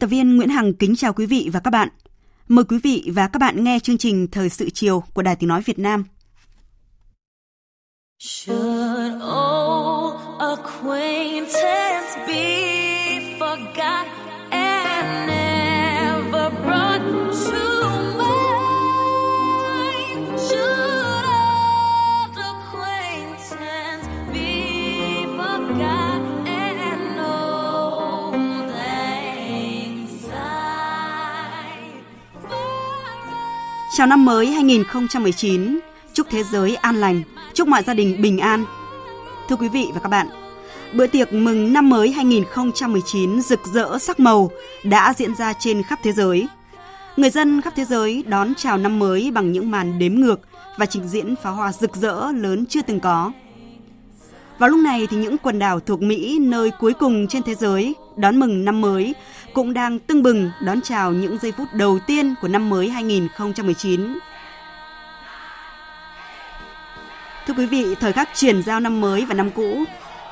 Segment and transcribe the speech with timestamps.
[0.00, 1.88] Tập viên Nguyễn Hằng kính chào quý vị và các bạn.
[2.48, 5.48] Mời quý vị và các bạn nghe chương trình Thời sự chiều của Đài Tiếng
[5.48, 6.04] Nói Việt Nam.
[8.18, 8.69] Sure.
[34.00, 35.78] Chào năm mới 2019,
[36.14, 37.22] chúc thế giới an lành,
[37.54, 38.64] chúc mọi gia đình bình an.
[39.48, 40.28] Thưa quý vị và các bạn,
[40.94, 44.50] bữa tiệc mừng năm mới 2019 rực rỡ sắc màu
[44.84, 46.48] đã diễn ra trên khắp thế giới.
[47.16, 50.40] Người dân khắp thế giới đón chào năm mới bằng những màn đếm ngược
[50.78, 53.32] và trình diễn pháo hoa rực rỡ lớn chưa từng có.
[54.58, 57.94] Vào lúc này thì những quần đảo thuộc Mỹ nơi cuối cùng trên thế giới
[58.16, 59.14] đón mừng năm mới
[59.54, 64.18] cũng đang tưng bừng đón chào những giây phút đầu tiên của năm mới 2019.
[67.46, 69.84] Thưa quý vị, thời khắc chuyển giao năm mới và năm cũ,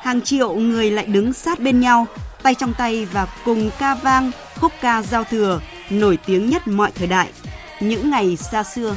[0.03, 2.07] hàng triệu người lại đứng sát bên nhau,
[2.43, 4.31] tay trong tay và cùng ca vang
[4.61, 7.29] khúc ca giao thừa nổi tiếng nhất mọi thời đại,
[7.81, 8.97] những ngày xa xưa.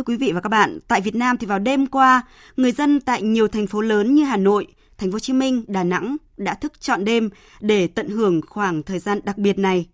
[0.00, 2.22] Thưa quý vị và các bạn, tại Việt Nam thì vào đêm qua,
[2.56, 4.66] người dân tại nhiều thành phố lớn như Hà Nội,
[4.98, 7.30] Thành phố Hồ Chí Minh, Đà Nẵng đã thức trọn đêm
[7.60, 9.86] để tận hưởng khoảng thời gian đặc biệt này.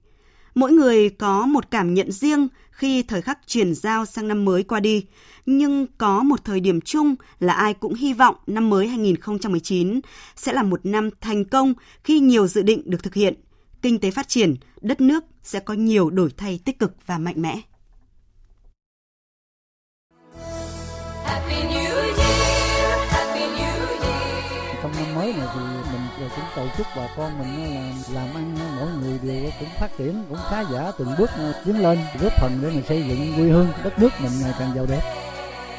[0.55, 4.63] Mỗi người có một cảm nhận riêng khi thời khắc chuyển giao sang năm mới
[4.63, 5.05] qua đi,
[5.47, 10.01] nhưng có một thời điểm chung là ai cũng hy vọng năm mới 2019
[10.37, 11.75] sẽ là một năm thành công
[12.05, 13.35] khi nhiều dự định được thực hiện,
[13.83, 17.43] kinh tế phát triển, đất nước sẽ có nhiều đổi thay tích cực và mạnh
[17.43, 17.61] mẽ.
[25.27, 25.61] Mới này thì
[25.93, 29.89] mình cũng cầu chúc bà con mình là làm ăn mỗi người đều cũng phát
[29.99, 31.31] triển, cũng khá giả, từng bước
[31.65, 34.73] tiến lên, góp phần để mình xây dựng quê hương đất nước mình ngày càng
[34.77, 35.03] giàu đẹp.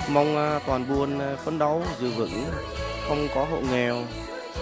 [0.09, 2.45] Mong à, toàn buôn à, phấn đấu, giữ vững,
[3.07, 4.03] không có hộ nghèo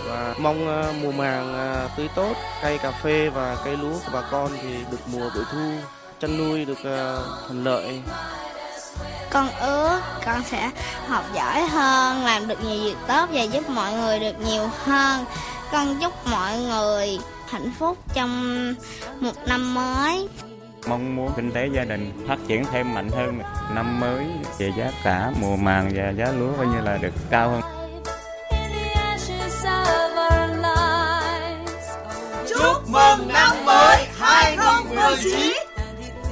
[0.08, 4.22] và mong à, mùa màng tươi tốt, cây cà phê và cây lúa của bà
[4.32, 5.72] con thì được mùa bội thu,
[6.20, 6.78] chăn nuôi được
[7.48, 8.02] thuận lợi.
[9.30, 10.72] Con ước con sẽ
[11.08, 15.26] học giỏi hơn, làm được nhiều việc tốt và giúp mọi người được nhiều hơn.
[15.72, 17.20] Con chúc mọi người
[17.50, 18.74] hạnh phúc trong
[19.20, 20.28] một năm mới.
[20.88, 23.40] mong muốn kinh tế gia đình phát triển thêm mạnh hơn
[23.76, 24.26] năm mới
[24.58, 27.62] về giá cả mùa màng và giá lúa coi như là được cao hơn.
[32.50, 35.54] Chúc mừng năm mới 2019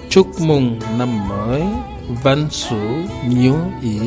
[0.10, 1.64] Chúc mừng năm mới
[2.10, 2.80] Văn số
[3.28, 4.00] nhiều ý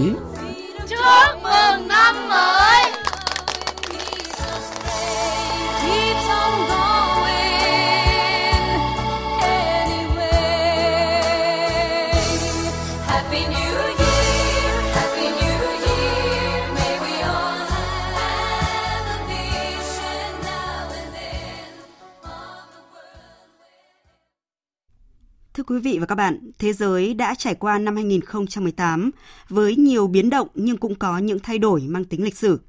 [25.76, 29.11] quý vị và các bạn, thế giới đã trải qua năm 2018
[29.49, 32.61] với nhiều biến động nhưng cũng có những thay đổi mang tính lịch sử.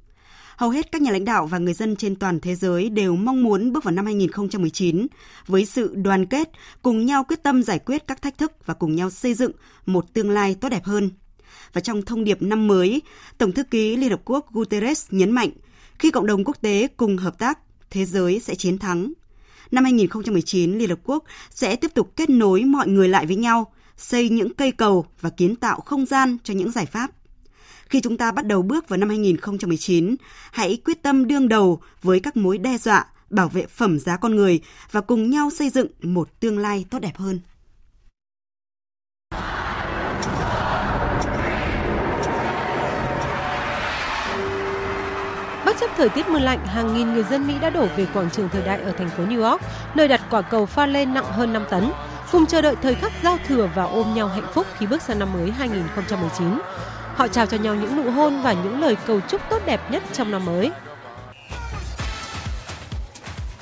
[0.56, 3.42] Hầu hết các nhà lãnh đạo và người dân trên toàn thế giới đều mong
[3.42, 5.06] muốn bước vào năm 2019
[5.46, 6.50] với sự đoàn kết,
[6.82, 9.52] cùng nhau quyết tâm giải quyết các thách thức và cùng nhau xây dựng
[9.86, 11.10] một tương lai tốt đẹp hơn.
[11.72, 13.02] Và trong thông điệp năm mới,
[13.38, 15.50] Tổng thư ký Liên Hợp Quốc Guterres nhấn mạnh,
[15.98, 17.58] khi cộng đồng quốc tế cùng hợp tác,
[17.90, 19.12] thế giới sẽ chiến thắng.
[19.70, 23.72] Năm 2019, Liên Hợp Quốc sẽ tiếp tục kết nối mọi người lại với nhau,
[23.96, 27.10] xây những cây cầu và kiến tạo không gian cho những giải pháp.
[27.88, 30.16] Khi chúng ta bắt đầu bước vào năm 2019,
[30.52, 34.36] hãy quyết tâm đương đầu với các mối đe dọa, bảo vệ phẩm giá con
[34.36, 34.60] người
[34.90, 37.40] và cùng nhau xây dựng một tương lai tốt đẹp hơn.
[45.98, 48.62] Thời tiết mưa lạnh, hàng nghìn người dân Mỹ đã đổ về quảng trường thời
[48.62, 49.62] đại ở thành phố New York,
[49.94, 51.90] nơi đặt quả cầu pha lê nặng hơn 5 tấn,
[52.32, 55.18] cùng chờ đợi thời khắc giao thừa và ôm nhau hạnh phúc khi bước sang
[55.18, 56.60] năm mới 2019.
[57.14, 60.02] Họ chào cho nhau những nụ hôn và những lời cầu chúc tốt đẹp nhất
[60.12, 60.70] trong năm mới.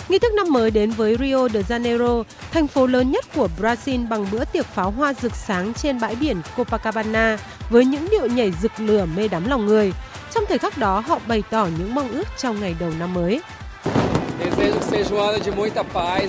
[0.08, 2.22] Nghi thức năm mới đến với Rio de Janeiro,
[2.52, 6.14] thành phố lớn nhất của Brazil bằng bữa tiệc pháo hoa rực sáng trên bãi
[6.14, 7.38] biển Copacabana
[7.70, 9.92] với những điệu nhảy rực lửa mê đắm lòng người.
[10.36, 13.40] Trong thời khắc đó, họ bày tỏ những mong ước trong ngày đầu năm mới.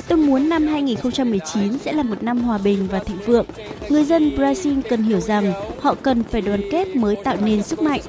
[0.08, 3.46] Tôi muốn năm 2019 sẽ là một năm hòa bình và thịnh vượng.
[3.90, 7.82] Người dân Brazil cần hiểu rằng họ cần phải đoàn kết mới tạo nên sức
[7.82, 8.02] mạnh.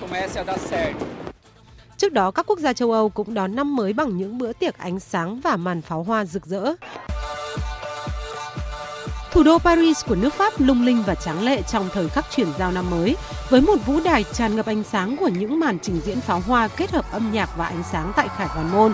[1.97, 4.79] Trước đó, các quốc gia châu Âu cũng đón năm mới bằng những bữa tiệc
[4.79, 6.75] ánh sáng và màn pháo hoa rực rỡ.
[9.38, 12.49] Thủ đô Paris của nước Pháp lung linh và tráng lệ trong thời khắc chuyển
[12.58, 13.17] giao năm mới,
[13.49, 16.69] với một vũ đài tràn ngập ánh sáng của những màn trình diễn pháo hoa
[16.69, 18.93] kết hợp âm nhạc và ánh sáng tại Khải Hoàn Môn.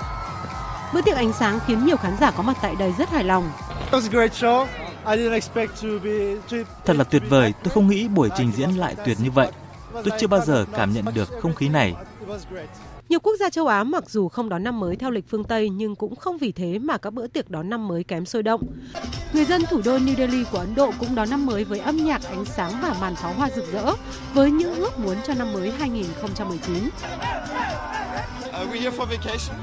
[0.94, 3.50] Bữa tiệc ánh sáng khiến nhiều khán giả có mặt tại đây rất hài lòng.
[6.84, 9.48] Thật là tuyệt vời, tôi không nghĩ buổi trình diễn lại tuyệt như vậy.
[9.92, 11.94] Tôi chưa bao giờ cảm nhận được không khí này.
[13.08, 15.68] Nhiều quốc gia châu Á mặc dù không đón năm mới theo lịch phương Tây
[15.68, 18.62] nhưng cũng không vì thế mà các bữa tiệc đón năm mới kém sôi động.
[19.32, 21.96] Người dân thủ đô New Delhi của Ấn Độ cũng đón năm mới với âm
[21.96, 23.92] nhạc, ánh sáng và màn pháo hoa rực rỡ
[24.34, 26.88] với những ước muốn cho năm mới 2019.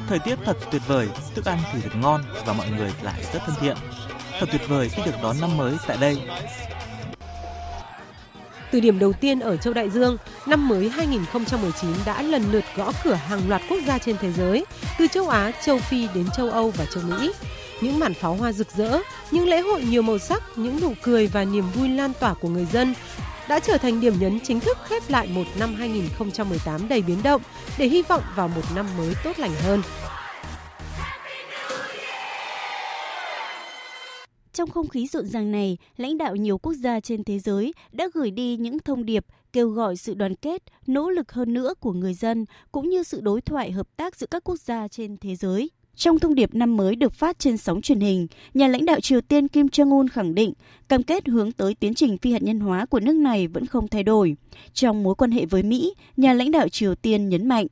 [0.07, 3.39] Thời tiết thật tuyệt vời, thức ăn thì thật ngon và mọi người lại rất
[3.45, 3.77] thân thiện.
[4.39, 6.21] Thật tuyệt vời khi được đón năm mới tại đây.
[8.71, 12.91] Từ điểm đầu tiên ở châu Đại Dương, năm mới 2019 đã lần lượt gõ
[13.03, 14.65] cửa hàng loạt quốc gia trên thế giới,
[14.99, 17.31] từ châu Á, châu Phi đến châu Âu và châu Mỹ.
[17.81, 18.99] Những màn pháo hoa rực rỡ,
[19.31, 22.49] những lễ hội nhiều màu sắc, những nụ cười và niềm vui lan tỏa của
[22.49, 22.93] người dân
[23.49, 27.41] đã trở thành điểm nhấn chính thức khép lại một năm 2018 đầy biến động
[27.77, 29.81] để hy vọng vào một năm mới tốt lành hơn.
[34.61, 38.07] Trong không khí rộn ràng này, lãnh đạo nhiều quốc gia trên thế giới đã
[38.13, 41.93] gửi đi những thông điệp kêu gọi sự đoàn kết, nỗ lực hơn nữa của
[41.93, 45.35] người dân cũng như sự đối thoại hợp tác giữa các quốc gia trên thế
[45.35, 45.69] giới.
[45.95, 49.21] Trong thông điệp năm mới được phát trên sóng truyền hình, nhà lãnh đạo Triều
[49.21, 50.53] Tiên Kim Jong-un khẳng định
[50.89, 53.87] cam kết hướng tới tiến trình phi hạt nhân hóa của nước này vẫn không
[53.87, 54.35] thay đổi.
[54.73, 57.67] Trong mối quan hệ với Mỹ, nhà lãnh đạo Triều Tiên nhấn mạnh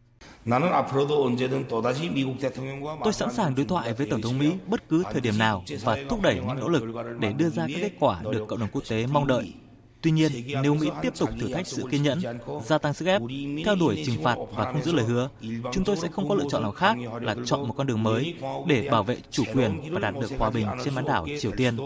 [3.04, 5.98] Tôi sẵn sàng đối thoại với Tổng thống Mỹ bất cứ thời điểm nào và
[6.10, 6.84] thúc đẩy những nỗ lực
[7.20, 9.54] để đưa ra các kết quả được cộng đồng quốc tế mong đợi.
[10.02, 10.32] Tuy nhiên,
[10.64, 12.22] nếu Mỹ tiếp tục thử thách sự kiên nhẫn,
[12.66, 13.22] gia tăng sức ép,
[13.66, 15.30] theo đuổi trừng phạt và không giữ lời hứa,
[15.72, 18.36] chúng tôi sẽ không có lựa chọn nào khác là chọn một con đường mới
[18.68, 21.78] để bảo vệ chủ quyền và đạt được hòa bình trên bán đảo Triều Tiên.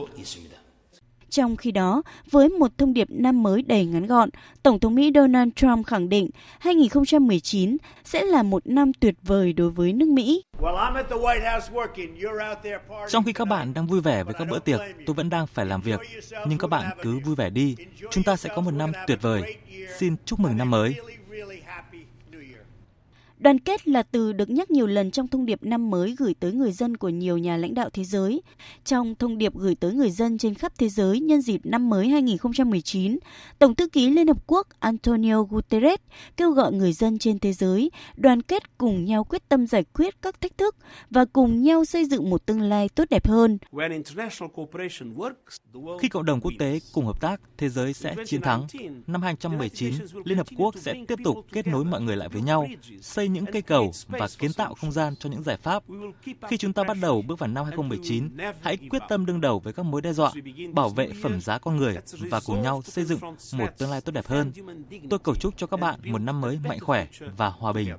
[1.34, 4.30] Trong khi đó, với một thông điệp năm mới đầy ngắn gọn,
[4.64, 9.70] Tổng thống Mỹ Donald Trump khẳng định 2019 sẽ là một năm tuyệt vời đối
[9.70, 10.44] với nước Mỹ.
[13.10, 15.66] Trong khi các bạn đang vui vẻ với các bữa tiệc, tôi vẫn đang phải
[15.66, 16.00] làm việc.
[16.48, 17.76] Nhưng các bạn cứ vui vẻ đi.
[18.12, 19.56] Chúng ta sẽ có một năm tuyệt vời.
[19.98, 20.96] Xin chúc mừng năm mới.
[23.44, 26.52] Đoàn kết là từ được nhắc nhiều lần trong thông điệp năm mới gửi tới
[26.52, 28.42] người dân của nhiều nhà lãnh đạo thế giới.
[28.86, 32.08] Trong thông điệp gửi tới người dân trên khắp thế giới nhân dịp năm mới
[32.08, 33.20] 2019,
[33.60, 36.00] Tổng thư ký Liên Hợp Quốc Antonio Guterres
[36.38, 40.22] kêu gọi người dân trên thế giới đoàn kết cùng nhau quyết tâm giải quyết
[40.22, 40.76] các thách thức
[41.10, 43.58] và cùng nhau xây dựng một tương lai tốt đẹp hơn.
[46.02, 48.68] Khi cộng đồng quốc tế cùng hợp tác, thế giới sẽ chiến thắng.
[49.08, 52.68] Năm 2019, Liên Hợp Quốc sẽ tiếp tục kết nối mọi người lại với nhau,
[53.02, 55.84] xây những cây cầu và kiến tạo không gian cho những giải pháp.
[56.48, 59.74] Khi chúng ta bắt đầu bước vào năm 2019, hãy quyết tâm đương đầu với
[59.74, 60.32] các mối đe dọa,
[60.74, 63.20] bảo vệ phẩm giá con người và cùng nhau xây dựng
[63.54, 64.52] một tương lai tốt đẹp hơn.
[65.10, 67.90] Tôi cầu chúc cho các bạn một năm mới mạnh khỏe và hòa bình.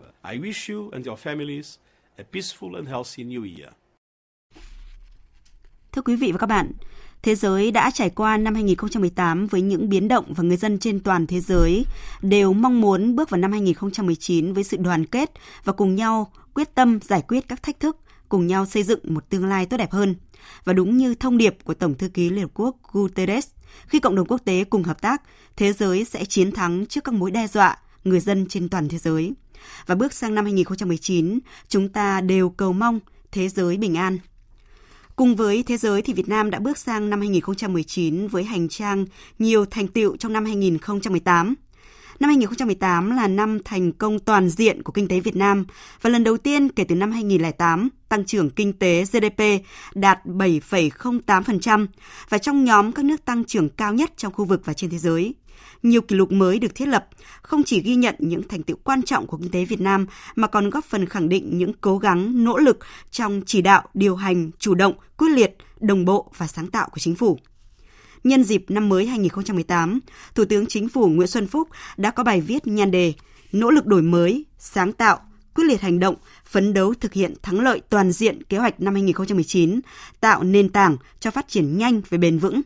[5.92, 6.72] Thưa quý vị và các bạn,
[7.24, 11.00] thế giới đã trải qua năm 2018 với những biến động và người dân trên
[11.00, 11.86] toàn thế giới
[12.22, 15.30] đều mong muốn bước vào năm 2019 với sự đoàn kết
[15.64, 17.96] và cùng nhau quyết tâm giải quyết các thách thức,
[18.28, 20.14] cùng nhau xây dựng một tương lai tốt đẹp hơn.
[20.64, 23.46] Và đúng như thông điệp của Tổng thư ký Liên Hợp Quốc Guterres,
[23.86, 25.22] khi cộng đồng quốc tế cùng hợp tác,
[25.56, 28.98] thế giới sẽ chiến thắng trước các mối đe dọa người dân trên toàn thế
[28.98, 29.32] giới.
[29.86, 31.38] Và bước sang năm 2019,
[31.68, 33.00] chúng ta đều cầu mong
[33.32, 34.18] thế giới bình an.
[35.16, 39.04] Cùng với thế giới thì Việt Nam đã bước sang năm 2019 với hành trang
[39.38, 41.54] nhiều thành tựu trong năm 2018.
[42.20, 45.66] Năm 2018 là năm thành công toàn diện của kinh tế Việt Nam
[46.02, 49.42] và lần đầu tiên kể từ năm 2008, tăng trưởng kinh tế GDP
[49.94, 51.86] đạt 7,08%
[52.28, 54.98] và trong nhóm các nước tăng trưởng cao nhất trong khu vực và trên thế
[54.98, 55.34] giới.
[55.84, 57.06] Nhiều kỷ lục mới được thiết lập,
[57.42, 60.46] không chỉ ghi nhận những thành tựu quan trọng của kinh tế Việt Nam mà
[60.46, 62.78] còn góp phần khẳng định những cố gắng, nỗ lực
[63.10, 66.98] trong chỉ đạo, điều hành, chủ động, quyết liệt, đồng bộ và sáng tạo của
[66.98, 67.38] chính phủ.
[68.24, 70.00] Nhân dịp năm mới 2018,
[70.34, 73.12] Thủ tướng Chính phủ Nguyễn Xuân Phúc đã có bài viết nhan đề
[73.52, 75.18] Nỗ lực đổi mới, sáng tạo,
[75.54, 76.14] quyết liệt hành động,
[76.46, 79.80] phấn đấu thực hiện thắng lợi toàn diện kế hoạch năm 2019,
[80.20, 82.62] tạo nền tảng cho phát triển nhanh và bền vững.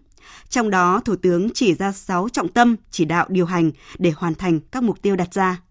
[0.49, 4.35] Trong đó, Thủ tướng chỉ ra 6 trọng tâm chỉ đạo điều hành để hoàn
[4.35, 5.63] thành các mục tiêu đặt ra.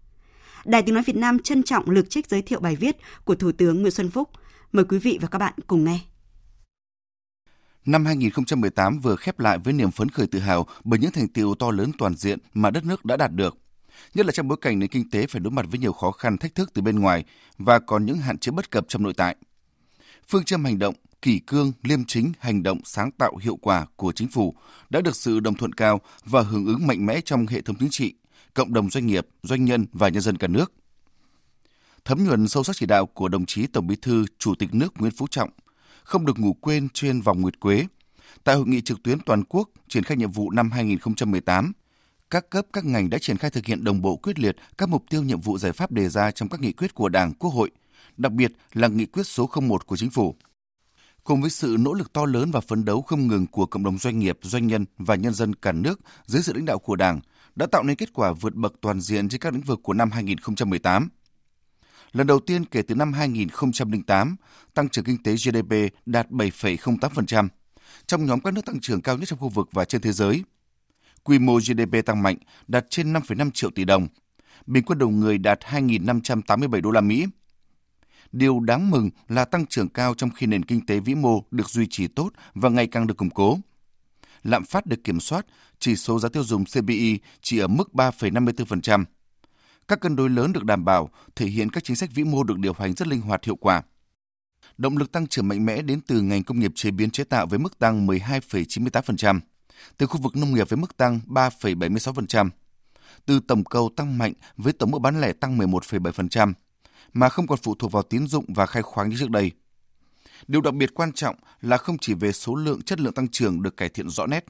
[0.64, 3.52] Đài Tiếng Nói Việt Nam trân trọng lược trích giới thiệu bài viết của Thủ
[3.52, 4.30] tướng Nguyễn Xuân Phúc.
[4.72, 6.00] Mời quý vị và các bạn cùng nghe.
[7.86, 11.54] Năm 2018 vừa khép lại với niềm phấn khởi tự hào bởi những thành tiệu
[11.54, 13.56] to lớn toàn diện mà đất nước đã đạt được.
[14.14, 16.38] Nhất là trong bối cảnh nền kinh tế phải đối mặt với nhiều khó khăn
[16.38, 17.24] thách thức từ bên ngoài
[17.58, 19.36] và còn những hạn chế bất cập trong nội tại.
[20.30, 24.12] Phương châm hành động, kỷ cương, liêm chính, hành động sáng tạo hiệu quả của
[24.12, 24.54] chính phủ
[24.90, 27.88] đã được sự đồng thuận cao và hưởng ứng mạnh mẽ trong hệ thống chính
[27.90, 28.14] trị,
[28.54, 30.72] cộng đồng doanh nghiệp, doanh nhân và nhân dân cả nước.
[32.04, 34.94] Thấm nhuần sâu sắc chỉ đạo của đồng chí Tổng Bí thư, Chủ tịch nước
[34.98, 35.50] Nguyễn Phú Trọng,
[36.02, 37.86] không được ngủ quên trên vòng nguyệt quế.
[38.44, 41.72] Tại hội nghị trực tuyến toàn quốc triển khai nhiệm vụ năm 2018,
[42.30, 45.04] các cấp các ngành đã triển khai thực hiện đồng bộ quyết liệt các mục
[45.10, 47.70] tiêu nhiệm vụ giải pháp đề ra trong các nghị quyết của Đảng, Quốc hội,
[48.18, 50.34] đặc biệt là nghị quyết số 01 của Chính phủ.
[51.24, 53.98] Cùng với sự nỗ lực to lớn và phấn đấu không ngừng của cộng đồng
[53.98, 57.20] doanh nghiệp, doanh nhân và nhân dân cả nước dưới sự lãnh đạo của Đảng,
[57.54, 60.10] đã tạo nên kết quả vượt bậc toàn diện trên các lĩnh vực của năm
[60.10, 61.08] 2018.
[62.12, 64.36] Lần đầu tiên kể từ năm 2008,
[64.74, 65.72] tăng trưởng kinh tế GDP
[66.06, 67.48] đạt 7,08%,
[68.06, 70.42] trong nhóm các nước tăng trưởng cao nhất trong khu vực và trên thế giới.
[71.22, 72.36] Quy mô GDP tăng mạnh,
[72.68, 74.08] đạt trên 5,5 triệu tỷ đồng.
[74.66, 77.26] Bình quân đầu người đạt 2.587 đô la Mỹ.
[78.32, 81.68] Điều đáng mừng là tăng trưởng cao trong khi nền kinh tế vĩ mô được
[81.68, 83.58] duy trì tốt và ngày càng được củng cố.
[84.42, 85.46] Lạm phát được kiểm soát,
[85.78, 89.04] chỉ số giá tiêu dùng CPI chỉ ở mức 3,54%.
[89.88, 92.58] Các cân đối lớn được đảm bảo, thể hiện các chính sách vĩ mô được
[92.58, 93.82] điều hành rất linh hoạt hiệu quả.
[94.78, 97.46] Động lực tăng trưởng mạnh mẽ đến từ ngành công nghiệp chế biến chế tạo
[97.46, 99.40] với mức tăng 12,98%,
[99.96, 102.50] từ khu vực nông nghiệp với mức tăng 3,76%,
[103.26, 106.52] từ tổng cầu tăng mạnh với tổng mức bán lẻ tăng 11,7%,
[107.12, 109.50] mà không còn phụ thuộc vào tín dụng và khai khoáng như trước đây.
[110.48, 113.62] Điều đặc biệt quan trọng là không chỉ về số lượng chất lượng tăng trưởng
[113.62, 114.44] được cải thiện rõ nét.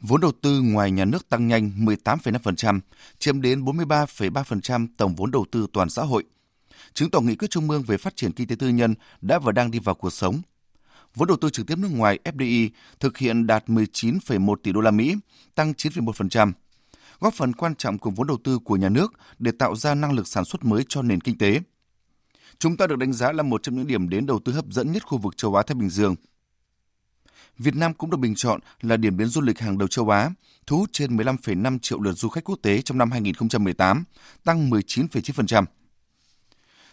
[0.00, 2.80] Vốn đầu tư ngoài nhà nước tăng nhanh 18,5%,
[3.18, 6.24] chiếm đến 43,3% tổng vốn đầu tư toàn xã hội.
[6.94, 9.52] Chứng tỏ nghị quyết Trung ương về phát triển kinh tế tư nhân đã và
[9.52, 10.42] đang đi vào cuộc sống.
[11.14, 12.68] Vốn đầu tư trực tiếp nước ngoài FDI
[13.00, 15.14] thực hiện đạt 19,1 tỷ đô la Mỹ,
[15.54, 16.52] tăng 9,1%,
[17.20, 20.12] góp phần quan trọng cùng vốn đầu tư của nhà nước để tạo ra năng
[20.12, 21.60] lực sản xuất mới cho nền kinh tế.
[22.58, 24.92] Chúng ta được đánh giá là một trong những điểm đến đầu tư hấp dẫn
[24.92, 26.14] nhất khu vực châu Á Thái Bình Dương.
[27.58, 30.30] Việt Nam cũng được bình chọn là điểm đến du lịch hàng đầu châu Á,
[30.66, 34.04] thu hút trên 15,5 triệu lượt du khách quốc tế trong năm 2018,
[34.44, 35.64] tăng 19,9%.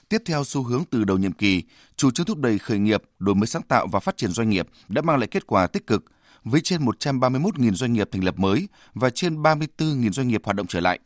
[0.10, 1.64] Tiếp theo xu hướng từ đầu nhiệm kỳ,
[1.96, 4.68] chủ trương thúc đẩy khởi nghiệp, đổi mới sáng tạo và phát triển doanh nghiệp
[4.88, 6.06] đã mang lại kết quả tích cực
[6.46, 10.68] với trên 131.000 doanh nghiệp thành lập mới và trên 34.000 doanh nghiệp hoạt động
[10.68, 11.00] trở lại.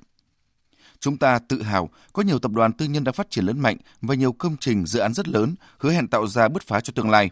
[1.00, 3.78] Chúng ta tự hào có nhiều tập đoàn tư nhân đang phát triển lớn mạnh
[4.02, 6.94] và nhiều công trình dự án rất lớn hứa hẹn tạo ra bứt phá cho
[6.96, 7.30] tương lai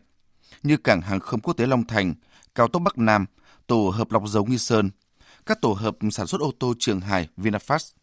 [0.64, 2.14] như cảng hàng không quốc tế Long Thành,
[2.56, 3.26] cao tốc Bắc Nam,
[3.68, 4.90] tổ hợp lọc dầu Nghi Sơn,
[5.46, 7.94] các tổ hợp sản xuất ô tô Trường Hải, VinFast.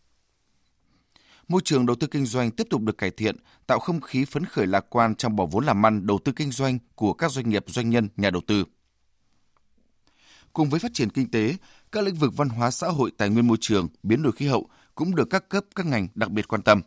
[1.49, 4.44] Môi trường đầu tư kinh doanh tiếp tục được cải thiện, tạo không khí phấn
[4.44, 7.49] khởi lạc quan trong bỏ vốn làm ăn đầu tư kinh doanh của các doanh
[7.49, 8.64] nghiệp doanh nhân, nhà đầu tư.
[10.54, 11.56] Cùng với phát triển kinh tế,
[11.92, 14.68] các lĩnh vực văn hóa xã hội, tài nguyên môi trường, biến đổi khí hậu
[14.94, 16.80] cũng được các cấp các ngành đặc biệt quan tâm.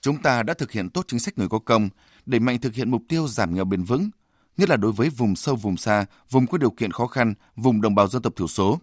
[0.00, 1.88] Chúng ta đã thực hiện tốt chính sách người có công,
[2.26, 4.10] đẩy mạnh thực hiện mục tiêu giảm nghèo bền vững,
[4.56, 7.80] nhất là đối với vùng sâu vùng xa, vùng có điều kiện khó khăn, vùng
[7.80, 8.80] đồng bào dân tộc thiểu số.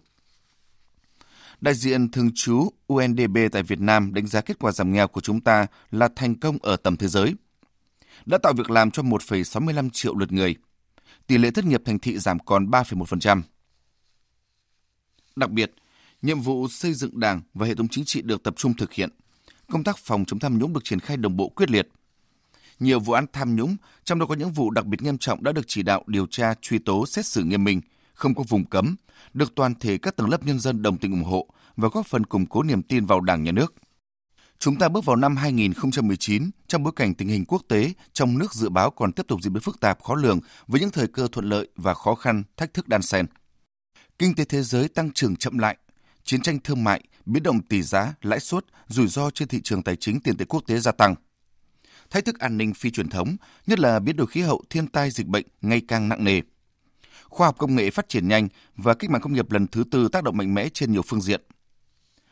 [1.60, 5.20] Đại diện thường trú UNDP tại Việt Nam đánh giá kết quả giảm nghèo của
[5.20, 7.34] chúng ta là thành công ở tầm thế giới.
[8.26, 10.54] Đã tạo việc làm cho 1,65 triệu lượt người.
[11.26, 13.42] Tỷ lệ thất nghiệp thành thị giảm còn 3,1%.
[15.38, 15.72] Đặc biệt,
[16.22, 19.10] nhiệm vụ xây dựng đảng và hệ thống chính trị được tập trung thực hiện.
[19.72, 21.88] Công tác phòng chống tham nhũng được triển khai đồng bộ quyết liệt.
[22.80, 25.52] Nhiều vụ án tham nhũng, trong đó có những vụ đặc biệt nghiêm trọng đã
[25.52, 27.80] được chỉ đạo điều tra, truy tố, xét xử nghiêm minh,
[28.14, 28.96] không có vùng cấm,
[29.34, 32.26] được toàn thể các tầng lớp nhân dân đồng tình ủng hộ và góp phần
[32.26, 33.74] củng cố niềm tin vào Đảng nhà nước.
[34.58, 38.54] Chúng ta bước vào năm 2019 trong bối cảnh tình hình quốc tế trong nước
[38.54, 41.28] dự báo còn tiếp tục diễn biến phức tạp khó lường với những thời cơ
[41.32, 43.26] thuận lợi và khó khăn, thách thức đan xen.
[44.18, 45.76] Kinh tế thế giới tăng trưởng chậm lại,
[46.24, 49.82] chiến tranh thương mại, biến động tỷ giá, lãi suất, rủi ro trên thị trường
[49.82, 51.14] tài chính tiền tệ quốc tế gia tăng.
[52.10, 55.10] Thách thức an ninh phi truyền thống, nhất là biến đổi khí hậu, thiên tai
[55.10, 56.40] dịch bệnh ngày càng nặng nề.
[57.24, 60.08] Khoa học công nghệ phát triển nhanh và cách mạng công nghiệp lần thứ tư
[60.08, 61.40] tác động mạnh mẽ trên nhiều phương diện–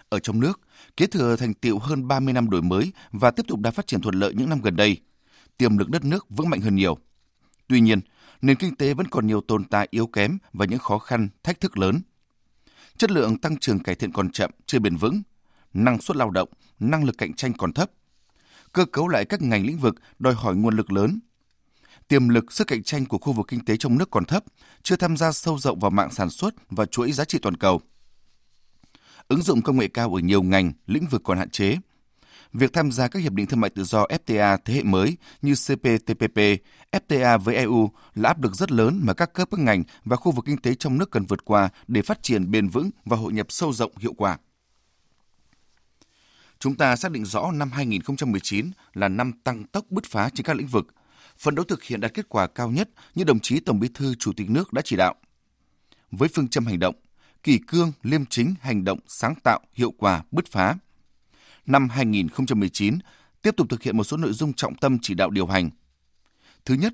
[0.09, 0.61] ở trong nước,
[0.97, 4.01] kế thừa thành tiệu hơn 30 năm đổi mới và tiếp tục đã phát triển
[4.01, 4.97] thuận lợi những năm gần đây.
[5.59, 6.99] Tiềm lực đất nước vững mạnh hơn nhiều.
[7.69, 8.01] Tuy nhiên,
[8.43, 11.61] nền kinh tế vẫn còn nhiều tồn tại yếu kém và những khó khăn, thách
[11.61, 12.01] thức lớn.
[12.97, 15.23] Chất lượng tăng trưởng cải thiện còn chậm, chưa bền vững,
[15.75, 17.91] năng suất lao động, năng lực cạnh tranh còn thấp.
[18.73, 21.21] Cơ cấu lại các ngành lĩnh vực đòi hỏi nguồn lực lớn.
[22.09, 24.45] Tiềm lực sức cạnh tranh của khu vực kinh tế trong nước còn thấp,
[24.83, 27.81] chưa tham gia sâu rộng vào mạng sản xuất và chuỗi giá trị toàn cầu.
[29.29, 31.77] Ứng dụng công nghệ cao ở nhiều ngành, lĩnh vực còn hạn chế.
[32.53, 35.55] Việc tham gia các hiệp định thương mại tự do FTA thế hệ mới như
[35.55, 36.39] CPTPP,
[36.93, 40.33] FTA với EU là áp lực rất lớn mà các cấp các ngành và khu
[40.33, 43.33] vực kinh tế trong nước cần vượt qua để phát triển bền vững và hội
[43.33, 44.39] nhập sâu rộng hiệu quả.
[46.59, 50.57] Chúng ta xác định rõ năm 2019 là năm tăng tốc bứt phá trên các
[50.57, 50.87] lĩnh vực,
[51.39, 54.15] phấn đấu thực hiện đạt kết quả cao nhất như đồng chí Tổng Bí thư
[54.15, 55.15] Chủ tịch nước đã chỉ đạo.
[56.11, 56.95] Với phương châm hành động,
[57.43, 60.75] kỳ cương, liêm chính, hành động, sáng tạo, hiệu quả, bứt phá.
[61.67, 62.99] Năm 2019,
[63.43, 65.71] tiếp tục thực hiện một số nội dung trọng tâm chỉ đạo điều hành.
[66.65, 66.93] Thứ nhất,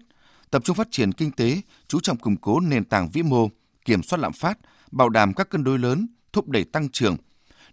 [0.50, 3.48] tập trung phát triển kinh tế, chú trọng củng cố nền tảng vĩ mô,
[3.84, 4.58] kiểm soát lạm phát,
[4.90, 7.16] bảo đảm các cân đối lớn, thúc đẩy tăng trưởng,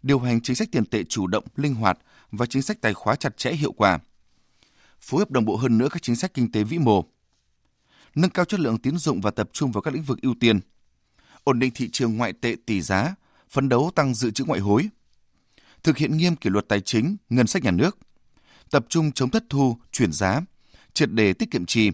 [0.01, 1.99] điều hành chính sách tiền tệ chủ động, linh hoạt
[2.31, 3.99] và chính sách tài khóa chặt chẽ hiệu quả.
[5.01, 7.05] Phối hợp đồng bộ hơn nữa các chính sách kinh tế vĩ mô.
[8.15, 10.59] Nâng cao chất lượng tín dụng và tập trung vào các lĩnh vực ưu tiên.
[11.43, 13.15] Ổn định thị trường ngoại tệ tỷ giá,
[13.49, 14.89] phấn đấu tăng dự trữ ngoại hối.
[15.83, 17.97] Thực hiện nghiêm kỷ luật tài chính, ngân sách nhà nước.
[18.71, 20.41] Tập trung chống thất thu, chuyển giá,
[20.93, 21.91] triệt đề tiết kiệm chi,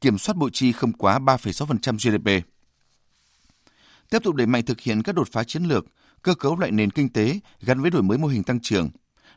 [0.00, 2.46] kiểm soát bộ chi không quá 3,6% GDP.
[4.10, 5.86] Tiếp tục đẩy mạnh thực hiện các đột phá chiến lược,
[6.22, 8.90] cơ cấu lại nền kinh tế gắn với đổi mới mô hình tăng trưởng,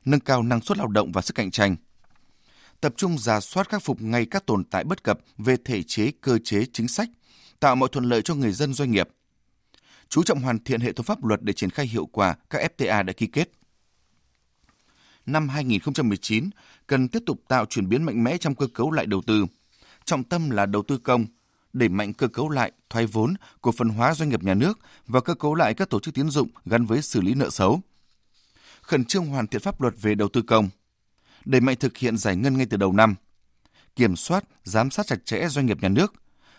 [0.05, 1.75] nâng cao năng suất lao động và sức cạnh tranh.
[2.81, 6.11] Tập trung giả soát khắc phục ngay các tồn tại bất cập về thể chế,
[6.21, 7.09] cơ chế, chính sách,
[7.59, 9.09] tạo mọi thuận lợi cho người dân doanh nghiệp.
[10.09, 13.05] Chú trọng hoàn thiện hệ thống pháp luật để triển khai hiệu quả các FTA
[13.05, 13.51] đã ký kết.
[15.31, 16.49] Năm 2019
[16.87, 19.45] cần tiếp tục tạo chuyển biến mạnh mẽ trong cơ cấu lại đầu tư.
[20.05, 21.25] Trọng tâm là đầu tư công,
[21.73, 25.21] đẩy mạnh cơ cấu lại, thoái vốn, cổ phần hóa doanh nghiệp nhà nước và
[25.21, 27.81] cơ cấu lại các tổ chức tín dụng gắn với xử lý nợ xấu.
[28.81, 30.69] Khẩn trương hoàn thiện pháp luật về đầu tư công,
[31.45, 33.15] đẩy mạnh thực hiện giải ngân ngay từ đầu năm,
[33.95, 36.13] kiểm soát, giám sát chặt chẽ doanh nghiệp nhà nước,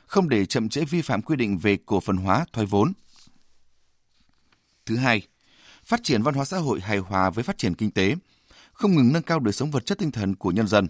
[0.07, 2.93] không để chậm trễ vi phạm quy định về cổ phần hóa, thoái vốn.
[4.87, 5.23] Thứ hai,
[5.85, 8.15] phát triển văn hóa xã hội hài hòa với phát triển kinh tế,
[8.81, 10.87] không ngừng nâng cao đời sống vật chất tinh thần của nhân dân.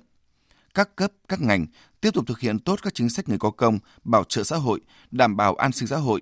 [0.75, 1.67] Các cấp, các ngành
[2.01, 4.81] tiếp tục thực hiện tốt các chính sách người có công, bảo trợ xã hội,
[5.11, 6.21] đảm bảo an sinh xã hội,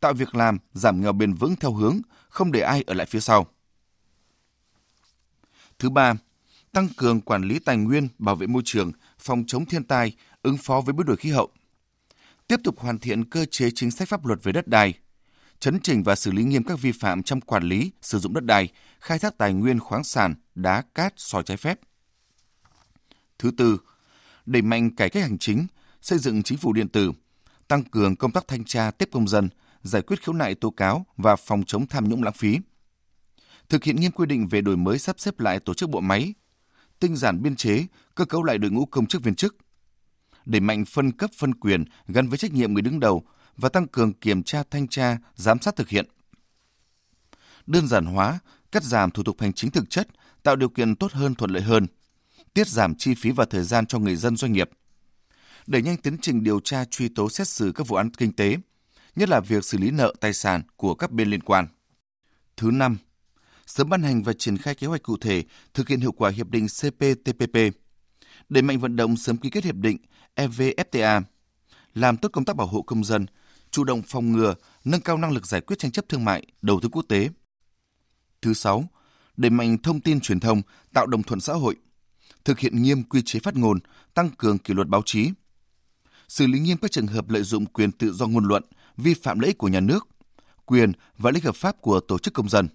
[0.00, 3.20] tạo việc làm, giảm nghèo bền vững theo hướng không để ai ở lại phía
[3.20, 3.46] sau.
[5.78, 6.14] Thứ ba,
[6.72, 10.56] tăng cường quản lý tài nguyên, bảo vệ môi trường, phòng chống thiên tai, ứng
[10.56, 11.50] phó với biến đổi khí hậu.
[12.48, 14.94] Tiếp tục hoàn thiện cơ chế chính sách pháp luật về đất đai,
[15.60, 18.44] chấn chỉnh và xử lý nghiêm các vi phạm trong quản lý, sử dụng đất
[18.44, 18.68] đai,
[19.00, 21.80] khai thác tài nguyên khoáng sản, đá, cát, sỏi trái phép.
[23.38, 23.78] Thứ tư,
[24.46, 25.66] đẩy mạnh cải cách hành chính,
[26.00, 27.12] xây dựng chính phủ điện tử,
[27.68, 29.48] tăng cường công tác thanh tra tiếp công dân,
[29.82, 32.58] giải quyết khiếu nại tố cáo và phòng chống tham nhũng lãng phí.
[33.68, 36.34] Thực hiện nghiêm quy định về đổi mới sắp xếp lại tổ chức bộ máy,
[37.00, 39.56] tinh giản biên chế, cơ cấu lại đội ngũ công chức viên chức.
[40.46, 43.24] Đẩy mạnh phân cấp phân quyền gắn với trách nhiệm người đứng đầu
[43.58, 46.06] và tăng cường kiểm tra thanh tra, giám sát thực hiện.
[47.66, 48.38] Đơn giản hóa,
[48.72, 50.08] cắt giảm thủ tục hành chính thực chất,
[50.42, 51.86] tạo điều kiện tốt hơn thuận lợi hơn,
[52.54, 54.70] tiết giảm chi phí và thời gian cho người dân doanh nghiệp.
[55.66, 58.56] Đẩy nhanh tiến trình điều tra truy tố xét xử các vụ án kinh tế,
[59.16, 61.66] nhất là việc xử lý nợ tài sản của các bên liên quan.
[62.56, 62.96] Thứ năm,
[63.66, 65.44] sớm ban hành và triển khai kế hoạch cụ thể
[65.74, 67.56] thực hiện hiệu quả hiệp định CPTPP,
[68.48, 69.96] đẩy mạnh vận động sớm ký kết hiệp định
[70.36, 71.22] EVFTA,
[71.94, 73.26] làm tốt công tác bảo hộ công dân,
[73.70, 74.54] chủ động phòng ngừa,
[74.84, 77.28] nâng cao năng lực giải quyết tranh chấp thương mại, đầu tư quốc tế.
[78.42, 78.84] Thứ sáu,
[79.36, 80.62] đẩy mạnh thông tin truyền thông,
[80.94, 81.76] tạo đồng thuận xã hội,
[82.44, 83.78] thực hiện nghiêm quy chế phát ngôn,
[84.14, 85.30] tăng cường kỷ luật báo chí,
[86.28, 88.62] xử lý nghiêm các trường hợp lợi dụng quyền tự do ngôn luận,
[88.96, 90.08] vi phạm lợi ích của nhà nước,
[90.64, 92.68] quyền và lợi ích hợp pháp của tổ chức công dân.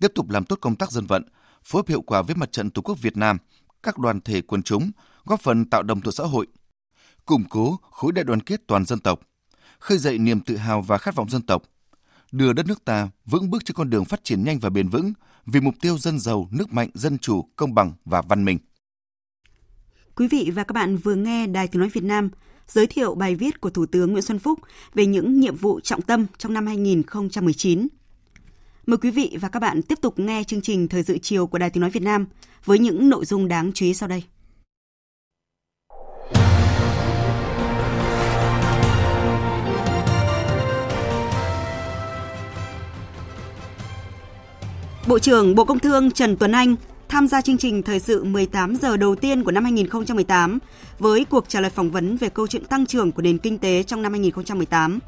[0.00, 1.22] Tiếp tục làm tốt công tác dân vận,
[1.64, 3.38] phối hợp hiệu quả với Mặt trận Tổ quốc Việt Nam,
[3.82, 4.90] các đoàn thể quần chúng,
[5.24, 6.46] góp phần tạo đồng thuận xã hội,
[7.26, 9.20] củng cố khối đại đoàn kết toàn dân tộc,
[9.78, 11.62] khơi dậy niềm tự hào và khát vọng dân tộc,
[12.32, 15.12] đưa đất nước ta vững bước trên con đường phát triển nhanh và bền vững
[15.46, 18.58] vì mục tiêu dân giàu, nước mạnh, dân chủ, công bằng và văn minh.
[20.14, 22.30] Quý vị và các bạn vừa nghe Đài Tiếng Nói Việt Nam
[22.66, 24.58] giới thiệu bài viết của Thủ tướng Nguyễn Xuân Phúc
[24.94, 27.88] về những nhiệm vụ trọng tâm trong năm 2019.
[28.86, 31.58] Mời quý vị và các bạn tiếp tục nghe chương trình Thời sự chiều của
[31.58, 32.26] Đài Tiếng Nói Việt Nam
[32.64, 34.24] với những nội dung đáng chú ý sau đây.
[45.06, 46.76] Bộ trưởng Bộ Công Thương Trần Tuấn Anh
[47.08, 50.58] tham gia chương trình thời sự 18 giờ đầu tiên của năm 2018
[50.98, 53.82] với cuộc trả lời phỏng vấn về câu chuyện tăng trưởng của nền kinh tế
[53.82, 54.98] trong năm 2018.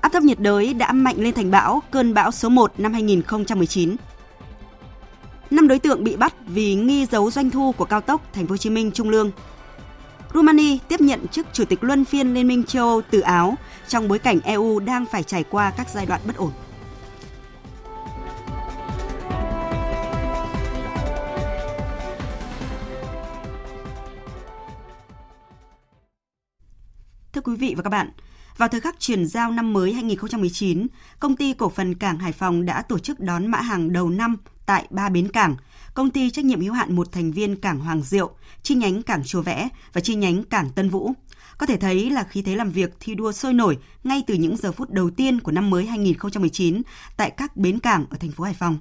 [0.00, 3.96] Áp thấp nhiệt đới đã mạnh lên thành bão, cơn bão số 1 năm 2019.
[5.50, 8.52] Năm đối tượng bị bắt vì nghi giấu doanh thu của cao tốc Thành phố
[8.52, 9.30] Hồ Chí Minh Trung Lương.
[10.34, 13.54] Rumani tiếp nhận chức chủ tịch luân phiên Liên minh châu Âu từ Áo
[13.88, 16.50] trong bối cảnh EU đang phải trải qua các giai đoạn bất ổn.
[27.38, 28.10] Thưa quý vị và các bạn,
[28.56, 30.86] vào thời khắc chuyển giao năm mới 2019,
[31.20, 34.36] công ty cổ phần cảng Hải Phòng đã tổ chức đón mã hàng đầu năm
[34.66, 35.56] tại ba bến cảng,
[35.94, 38.30] công ty trách nhiệm hữu hạn một thành viên cảng Hoàng Diệu,
[38.62, 41.12] chi nhánh cảng Chùa Vẽ và chi nhánh cảng Tân Vũ.
[41.58, 44.56] Có thể thấy là khí thế làm việc thi đua sôi nổi ngay từ những
[44.56, 46.82] giờ phút đầu tiên của năm mới 2019
[47.16, 48.78] tại các bến cảng ở thành phố Hải Phòng.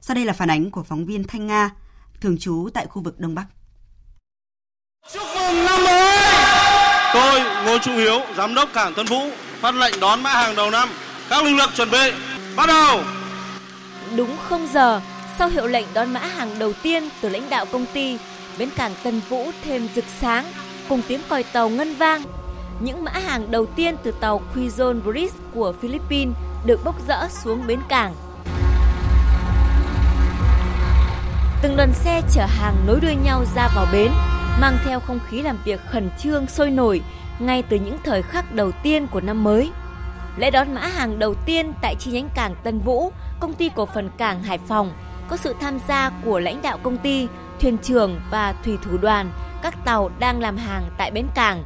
[0.00, 1.70] Sau đây là phản ánh của phóng viên Thanh Nga,
[2.20, 3.46] thường trú tại khu vực Đông Bắc.
[5.12, 5.99] Chúc mừng năm mới!
[7.12, 10.70] Tôi, Ngô Trung Hiếu, Giám đốc Cảng Tân Vũ, phát lệnh đón mã hàng đầu
[10.70, 10.88] năm.
[11.28, 12.12] Các lực lượng chuẩn bị,
[12.56, 13.00] bắt đầu!
[14.16, 15.00] Đúng không giờ,
[15.38, 18.18] sau hiệu lệnh đón mã hàng đầu tiên từ lãnh đạo công ty,
[18.58, 20.44] bến cảng Tân Vũ thêm rực sáng
[20.88, 22.22] cùng tiếng còi tàu ngân vang.
[22.80, 26.34] Những mã hàng đầu tiên từ tàu Quizon Bridge của Philippines
[26.66, 28.14] được bốc rỡ xuống bến cảng.
[31.62, 34.10] Từng đoàn xe chở hàng nối đuôi nhau ra vào bến,
[34.60, 37.00] mang theo không khí làm việc khẩn trương sôi nổi
[37.38, 39.70] ngay từ những thời khắc đầu tiên của năm mới.
[40.36, 43.86] Lễ đón mã hàng đầu tiên tại chi nhánh cảng Tân Vũ, công ty cổ
[43.86, 44.92] phần cảng Hải Phòng
[45.28, 47.28] có sự tham gia của lãnh đạo công ty,
[47.60, 49.32] thuyền trưởng và thủy thủ đoàn
[49.62, 51.64] các tàu đang làm hàng tại bến cảng.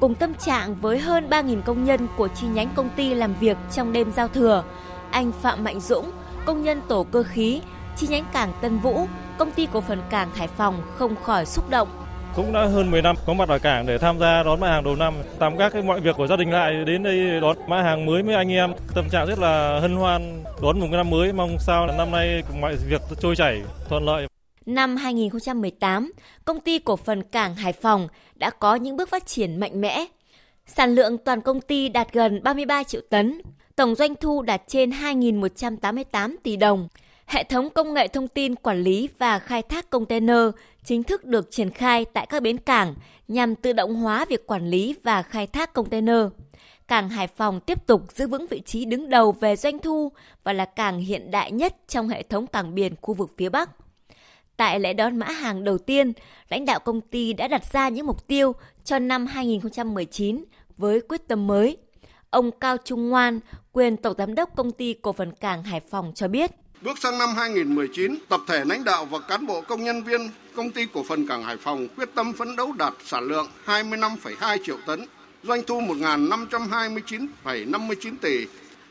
[0.00, 3.56] Cùng tâm trạng với hơn 3.000 công nhân của chi nhánh công ty làm việc
[3.72, 4.64] trong đêm giao thừa,
[5.10, 6.10] anh Phạm Mạnh Dũng,
[6.44, 7.60] công nhân tổ cơ khí,
[7.96, 9.06] chi nhánh cảng Tân Vũ,
[9.38, 12.03] công ty cổ phần cảng Hải Phòng không khỏi xúc động
[12.36, 14.84] cũng đã hơn 10 năm có mặt ở cảng để tham gia đón mã hàng
[14.84, 17.82] đầu năm tạm các cái mọi việc của gia đình lại đến đây đón mã
[17.82, 21.10] hàng mới với anh em tâm trạng rất là hân hoan đón một cái năm
[21.10, 24.26] mới mong sao là năm nay mọi việc trôi chảy thuận lợi
[24.66, 26.12] Năm 2018,
[26.44, 30.04] công ty cổ phần cảng Hải Phòng đã có những bước phát triển mạnh mẽ.
[30.66, 33.40] Sản lượng toàn công ty đạt gần 33 triệu tấn,
[33.76, 36.88] tổng doanh thu đạt trên 2.188 tỷ đồng.
[37.26, 40.38] Hệ thống công nghệ thông tin quản lý và khai thác container
[40.84, 42.94] chính thức được triển khai tại các bến cảng
[43.28, 46.20] nhằm tự động hóa việc quản lý và khai thác container.
[46.88, 50.52] Cảng Hải Phòng tiếp tục giữ vững vị trí đứng đầu về doanh thu và
[50.52, 53.70] là cảng hiện đại nhất trong hệ thống cảng biển khu vực phía Bắc.
[54.56, 56.12] Tại lễ đón mã hàng đầu tiên,
[56.48, 58.52] lãnh đạo công ty đã đặt ra những mục tiêu
[58.84, 60.44] cho năm 2019
[60.76, 61.76] với quyết tâm mới.
[62.30, 63.40] Ông Cao Trung Ngoan,
[63.72, 66.50] quyền Tổng Giám đốc Công ty Cổ phần Cảng Hải Phòng cho biết.
[66.84, 70.70] Bước sang năm 2019, tập thể lãnh đạo và cán bộ công nhân viên công
[70.70, 74.76] ty cổ phần cảng Hải Phòng quyết tâm phấn đấu đạt sản lượng 25,2 triệu
[74.86, 75.06] tấn,
[75.42, 78.46] doanh thu 1.529,59 tỷ,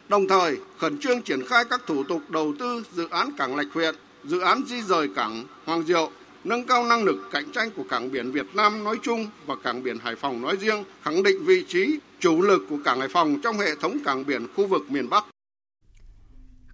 [0.09, 3.67] đồng thời khẩn trương triển khai các thủ tục đầu tư dự án cảng Lạch
[3.73, 6.11] Huyện, dự án di rời cảng Hoàng Diệu,
[6.43, 9.83] nâng cao năng lực cạnh tranh của cảng biển Việt Nam nói chung và cảng
[9.83, 13.39] biển Hải Phòng nói riêng, khẳng định vị trí chủ lực của cảng Hải Phòng
[13.43, 15.25] trong hệ thống cảng biển khu vực miền Bắc.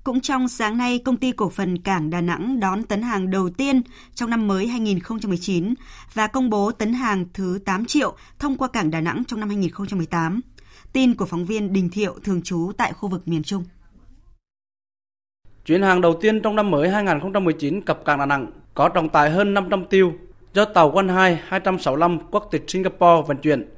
[0.04, 3.50] Cũng trong sáng nay, công ty cổ phần Cảng Đà Nẵng đón tấn hàng đầu
[3.50, 3.82] tiên
[4.16, 5.74] trong năm mới 2019
[6.14, 9.50] và công bố tấn hàng thứ 8 triệu thông qua Cảng Đà Nẵng trong năm
[9.50, 10.42] 2018.
[10.94, 13.64] Tin của phóng viên Đình Thiệu thường trú tại khu vực miền Trung.
[15.66, 19.30] Chuyến hàng đầu tiên trong năm mới 2019 cập cảng Đà Nẵng có trọng tải
[19.30, 20.14] hơn 500 tiêu
[20.54, 23.70] do tàu One 2 265 quốc tịch Singapore vận chuyển.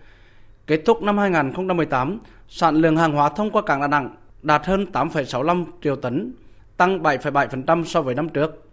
[0.67, 4.85] Kết thúc năm 2018, sản lượng hàng hóa thông qua cảng Đà Nẵng đạt hơn
[4.93, 6.33] 8,65 triệu tấn,
[6.77, 8.67] tăng 7,7% so với năm trước.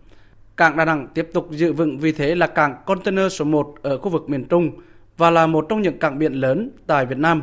[0.57, 3.99] Cảng Đà Nẵng tiếp tục giữ vững vị thế là cảng container số 1 ở
[3.99, 4.71] khu vực miền Trung
[5.17, 7.43] và là một trong những cảng biển lớn tại Việt Nam.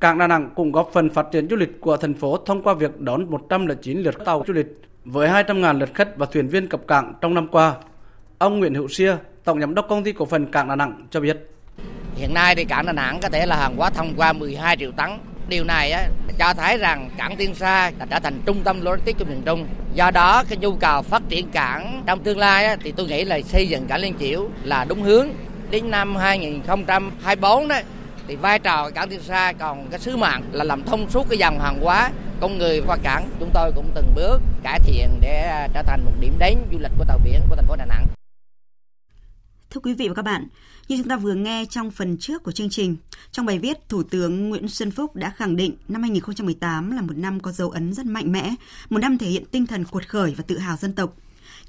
[0.00, 2.74] Cảng Đà Nẵng cũng góp phần phát triển du lịch của thành phố thông qua
[2.74, 4.66] việc đón 109 lượt tàu du lịch
[5.04, 7.74] với 200.000 lượt khách và thuyền viên cập cảng trong năm qua.
[8.38, 11.20] Ông Nguyễn Hữu Sia, Tổng Giám đốc Công ty Cổ phần Cảng Đà Nẵng cho
[11.20, 11.50] biết.
[12.14, 14.90] Hiện nay thì cảng Đà Nẵng có thể là hàng hóa thông qua 12 triệu
[14.92, 15.10] tấn.
[15.50, 16.08] Điều này á,
[16.38, 19.66] cho thấy rằng cảng Tiên Sa đã trở thành trung tâm logistics của miền Trung.
[19.94, 23.24] Do đó cái nhu cầu phát triển cảng trong tương lai á, thì tôi nghĩ
[23.24, 25.28] là xây dựng cảng Liên Chiểu là đúng hướng.
[25.70, 27.76] Đến năm 2024 đó
[28.28, 31.26] thì vai trò của cảng Tiên Sa còn cái sứ mạng là làm thông suốt
[31.30, 32.10] cái dòng hàng hóa
[32.40, 36.04] con người qua cảng chúng tôi cũng từng bước cải thiện để à, trở thành
[36.04, 38.06] một điểm đến du lịch của tàu biển của thành phố Đà Nẵng.
[39.70, 40.46] Thưa quý vị và các bạn,
[40.88, 42.96] như chúng ta vừa nghe trong phần trước của chương trình,
[43.32, 47.16] trong bài viết, Thủ tướng Nguyễn Xuân Phúc đã khẳng định năm 2018 là một
[47.16, 48.54] năm có dấu ấn rất mạnh mẽ,
[48.90, 51.16] một năm thể hiện tinh thần cuột khởi và tự hào dân tộc.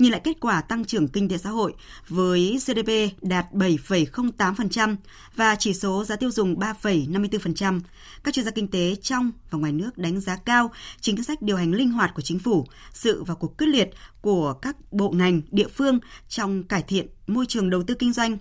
[0.02, 1.74] Nhìn lại kết quả tăng trưởng kinh tế xã hội
[2.08, 4.96] với GDP đạt 7,08%
[5.36, 7.80] và chỉ số giá tiêu dùng 3,54%,
[8.24, 11.58] các chuyên gia kinh tế trong và ngoài nước đánh giá cao chính sách điều
[11.58, 13.90] hành linh hoạt của chính phủ, sự vào cuộc quyết liệt
[14.22, 18.38] của các bộ ngành, địa phương trong cải thiện môi trường đầu tư kinh doanh.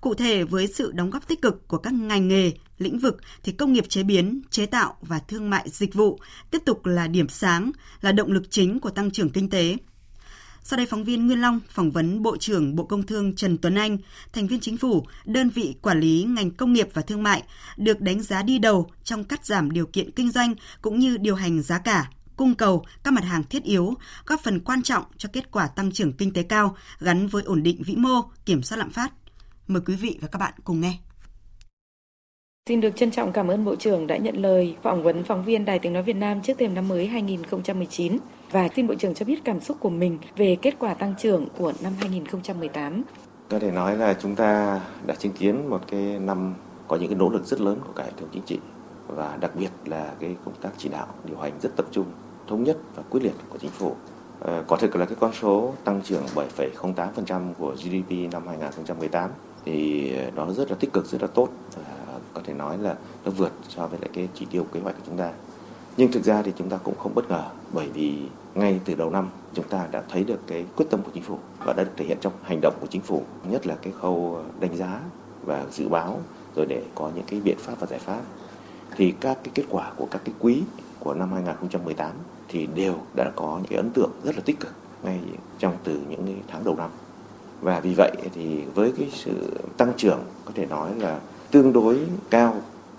[0.00, 3.52] Cụ thể với sự đóng góp tích cực của các ngành nghề, lĩnh vực thì
[3.52, 7.28] công nghiệp chế biến, chế tạo và thương mại dịch vụ tiếp tục là điểm
[7.28, 9.76] sáng, là động lực chính của tăng trưởng kinh tế.
[10.62, 13.74] Sau đây phóng viên Nguyên Long phỏng vấn Bộ trưởng Bộ Công Thương Trần Tuấn
[13.74, 13.98] Anh,
[14.32, 17.42] thành viên chính phủ, đơn vị quản lý ngành công nghiệp và thương mại,
[17.76, 21.34] được đánh giá đi đầu trong cắt giảm điều kiện kinh doanh cũng như điều
[21.34, 23.94] hành giá cả, cung cầu các mặt hàng thiết yếu,
[24.26, 27.62] góp phần quan trọng cho kết quả tăng trưởng kinh tế cao gắn với ổn
[27.62, 29.12] định vĩ mô, kiểm soát lạm phát.
[29.66, 30.98] Mời quý vị và các bạn cùng nghe.
[32.68, 35.64] Xin được trân trọng cảm ơn Bộ trưởng đã nhận lời phỏng vấn phóng viên
[35.64, 38.18] Đài Tiếng Nói Việt Nam trước thềm năm mới 2019
[38.52, 41.48] và xin Bộ trưởng cho biết cảm xúc của mình về kết quả tăng trưởng
[41.58, 43.02] của năm 2018.
[43.48, 46.54] Có thể nói là chúng ta đã chứng kiến một cái năm
[46.88, 48.58] có những cái nỗ lực rất lớn của cả hệ thống chính trị
[49.06, 52.06] và đặc biệt là cái công tác chỉ đạo điều hành rất tập trung,
[52.48, 53.94] thống nhất và quyết liệt của chính phủ.
[54.40, 59.30] À, quả thực là cái con số tăng trưởng 7,08% của GDP năm 2018
[59.64, 61.48] thì nó rất là tích cực, rất là tốt.
[61.76, 64.96] và có thể nói là nó vượt so với lại cái chỉ tiêu kế hoạch
[64.96, 65.30] của chúng ta.
[65.96, 68.18] Nhưng thực ra thì chúng ta cũng không bất ngờ bởi vì
[68.54, 71.38] ngay từ đầu năm chúng ta đã thấy được cái quyết tâm của chính phủ
[71.64, 74.34] và đã được thể hiện trong hành động của chính phủ, nhất là cái khâu
[74.36, 75.00] ờ, đánh giá
[75.44, 76.20] và dự báo
[76.56, 78.20] rồi để có những cái biện pháp và giải pháp.
[78.96, 80.62] Thì các cái kết quả của các cái quý
[80.98, 82.10] của năm 2018
[82.48, 85.20] thì đều đã có những cái ấn tượng rất là tích cực ngay
[85.58, 86.90] trong từ những cái tháng đầu năm.
[87.60, 91.98] Và vì vậy thì với cái sự tăng trưởng có thể nói là tương đối
[92.30, 92.54] cao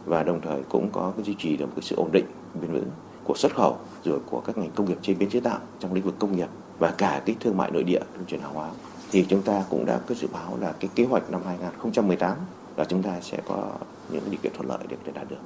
[0.06, 2.26] và đồng thời cũng có cái duy trì được một cái sự ổn định
[2.62, 2.90] bền vững
[3.24, 6.04] của xuất khẩu rồi của các ngành công nghiệp chế biến chế tạo trong lĩnh
[6.04, 6.48] vực công nghiệp
[6.80, 8.70] và cả cái thương mại nội địa luân chuyển hàng hóa.
[9.12, 12.38] Thì chúng ta cũng đã có dự báo là cái kế hoạch năm 2018
[12.78, 13.72] là chúng ta sẽ có
[14.12, 15.42] những điều kiện thuận lợi để để đạt được.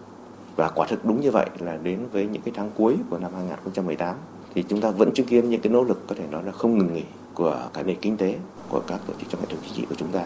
[0.55, 3.31] Và quả thực đúng như vậy là đến với những cái tháng cuối của năm
[3.33, 4.15] 2018
[4.55, 6.77] thì chúng ta vẫn chứng kiến những cái nỗ lực có thể nói là không
[6.77, 8.35] ngừng nghỉ của cả nền kinh tế,
[8.69, 10.25] của các tổ chức trong hệ thống chính trị của chúng ta.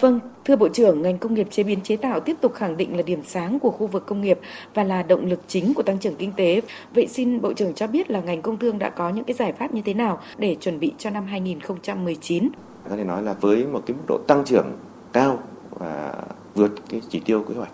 [0.00, 2.96] Vâng, thưa Bộ trưởng, ngành công nghiệp chế biến chế tạo tiếp tục khẳng định
[2.96, 4.38] là điểm sáng của khu vực công nghiệp
[4.74, 6.60] và là động lực chính của tăng trưởng kinh tế.
[6.94, 9.52] Vậy xin Bộ trưởng cho biết là ngành công thương đã có những cái giải
[9.52, 12.48] pháp như thế nào để chuẩn bị cho năm 2019?
[12.90, 14.66] Có thể nói là với một cái mức độ tăng trưởng
[15.12, 15.38] cao
[15.70, 16.14] và
[16.54, 17.72] vượt cái chỉ tiêu kế hoạch,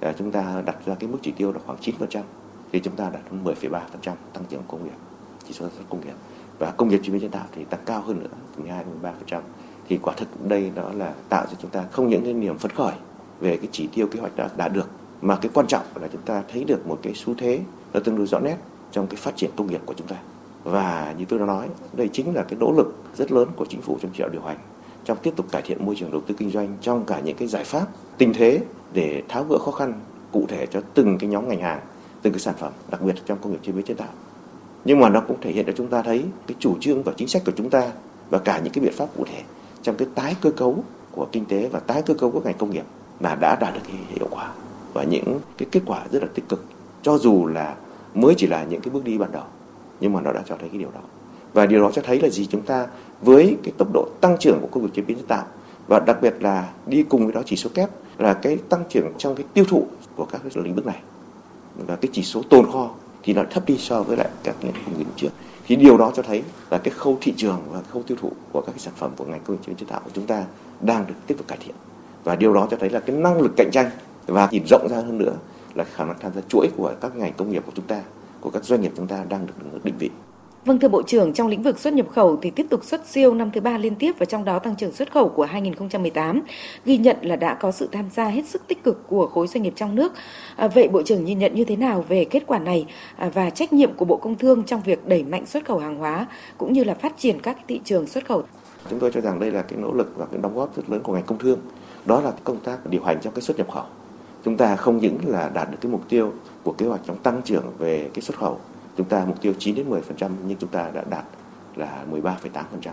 [0.00, 2.22] à, chúng ta đặt ra cái mức chỉ tiêu là khoảng 9%,
[2.72, 3.80] thì chúng ta đạt 10,3%
[4.32, 4.96] tăng trưởng công nghiệp,
[5.48, 6.14] chỉ số sản xuất công nghiệp.
[6.58, 9.12] Và công nghiệp chế biến chế tạo thì tăng cao hơn nữa, từ 12 đến
[9.30, 9.40] 13%
[9.88, 12.70] thì quả thực đây đó là tạo cho chúng ta không những cái niềm phấn
[12.70, 12.92] khởi
[13.40, 14.88] về cái chỉ tiêu kế hoạch đã đạt được,
[15.22, 17.60] mà cái quan trọng là chúng ta thấy được một cái xu thế
[17.92, 18.56] nó tương đối rõ nét
[18.92, 20.16] trong cái phát triển công nghiệp của chúng ta.
[20.64, 23.80] Và như tôi đã nói, đây chính là cái nỗ lực rất lớn của chính
[23.80, 24.58] phủ trong chỉ đạo điều hành
[25.06, 27.48] trong tiếp tục cải thiện môi trường đầu tư kinh doanh trong cả những cái
[27.48, 27.86] giải pháp
[28.18, 28.60] tình thế
[28.92, 30.00] để tháo gỡ khó khăn
[30.32, 31.80] cụ thể cho từng cái nhóm ngành hàng,
[32.22, 34.08] từng cái sản phẩm, đặc biệt trong công nghiệp chế biến chế tạo.
[34.84, 37.28] Nhưng mà nó cũng thể hiện cho chúng ta thấy cái chủ trương và chính
[37.28, 37.92] sách của chúng ta
[38.30, 39.42] và cả những cái biện pháp cụ thể
[39.86, 42.70] trong cái tái cơ cấu của kinh tế và tái cơ cấu của ngành công
[42.70, 42.84] nghiệp
[43.20, 44.52] là đã đạt được cái hiệu quả
[44.94, 46.64] và những cái kết quả rất là tích cực.
[47.02, 47.74] Cho dù là
[48.14, 49.44] mới chỉ là những cái bước đi ban đầu,
[50.00, 51.00] nhưng mà nó đã cho thấy cái điều đó.
[51.52, 52.46] Và điều đó cho thấy là gì?
[52.46, 52.86] Chúng ta
[53.22, 55.44] với cái tốc độ tăng trưởng của công nghiệp chế biến chế tạo
[55.88, 59.12] và đặc biệt là đi cùng với đó chỉ số kép là cái tăng trưởng
[59.18, 61.02] trong cái tiêu thụ của các cái lĩnh vực này
[61.86, 62.90] và cái chỉ số tồn kho
[63.26, 65.30] thì nó thấp đi so với lại các nền công nghiệp trước
[65.66, 68.60] thì điều đó cho thấy là cái khâu thị trường và khâu tiêu thụ của
[68.60, 70.44] các cái sản phẩm của ngành công nghiệp chế biến chế tạo của chúng ta
[70.80, 71.74] đang được tiếp tục cải thiện.
[72.24, 73.90] Và điều đó cho thấy là cái năng lực cạnh tranh
[74.26, 75.34] và nhìn rộng ra hơn nữa
[75.74, 78.02] là khả năng tham gia chuỗi của các ngành công nghiệp của chúng ta,
[78.40, 80.10] của các doanh nghiệp chúng ta đang được định vị.
[80.66, 83.34] Vâng thưa Bộ trưởng, trong lĩnh vực xuất nhập khẩu thì tiếp tục xuất siêu
[83.34, 86.42] năm thứ ba liên tiếp và trong đó tăng trưởng xuất khẩu của 2018
[86.84, 89.62] ghi nhận là đã có sự tham gia hết sức tích cực của khối doanh
[89.62, 90.12] nghiệp trong nước.
[90.56, 93.50] À, vậy Bộ trưởng nhìn nhận như thế nào về kết quả này à, và
[93.50, 96.26] trách nhiệm của Bộ Công Thương trong việc đẩy mạnh xuất khẩu hàng hóa
[96.58, 98.42] cũng như là phát triển các thị trường xuất khẩu?
[98.90, 101.00] Chúng tôi cho rằng đây là cái nỗ lực và cái đóng góp rất lớn
[101.02, 101.58] của ngành công thương.
[102.04, 103.84] Đó là công tác điều hành trong cái xuất nhập khẩu.
[104.44, 107.40] Chúng ta không những là đạt được cái mục tiêu của kế hoạch trong tăng
[107.44, 108.58] trưởng về cái xuất khẩu
[108.96, 111.24] chúng ta mục tiêu 9 đến 10% nhưng chúng ta đã đạt
[111.76, 112.90] là 13,8%.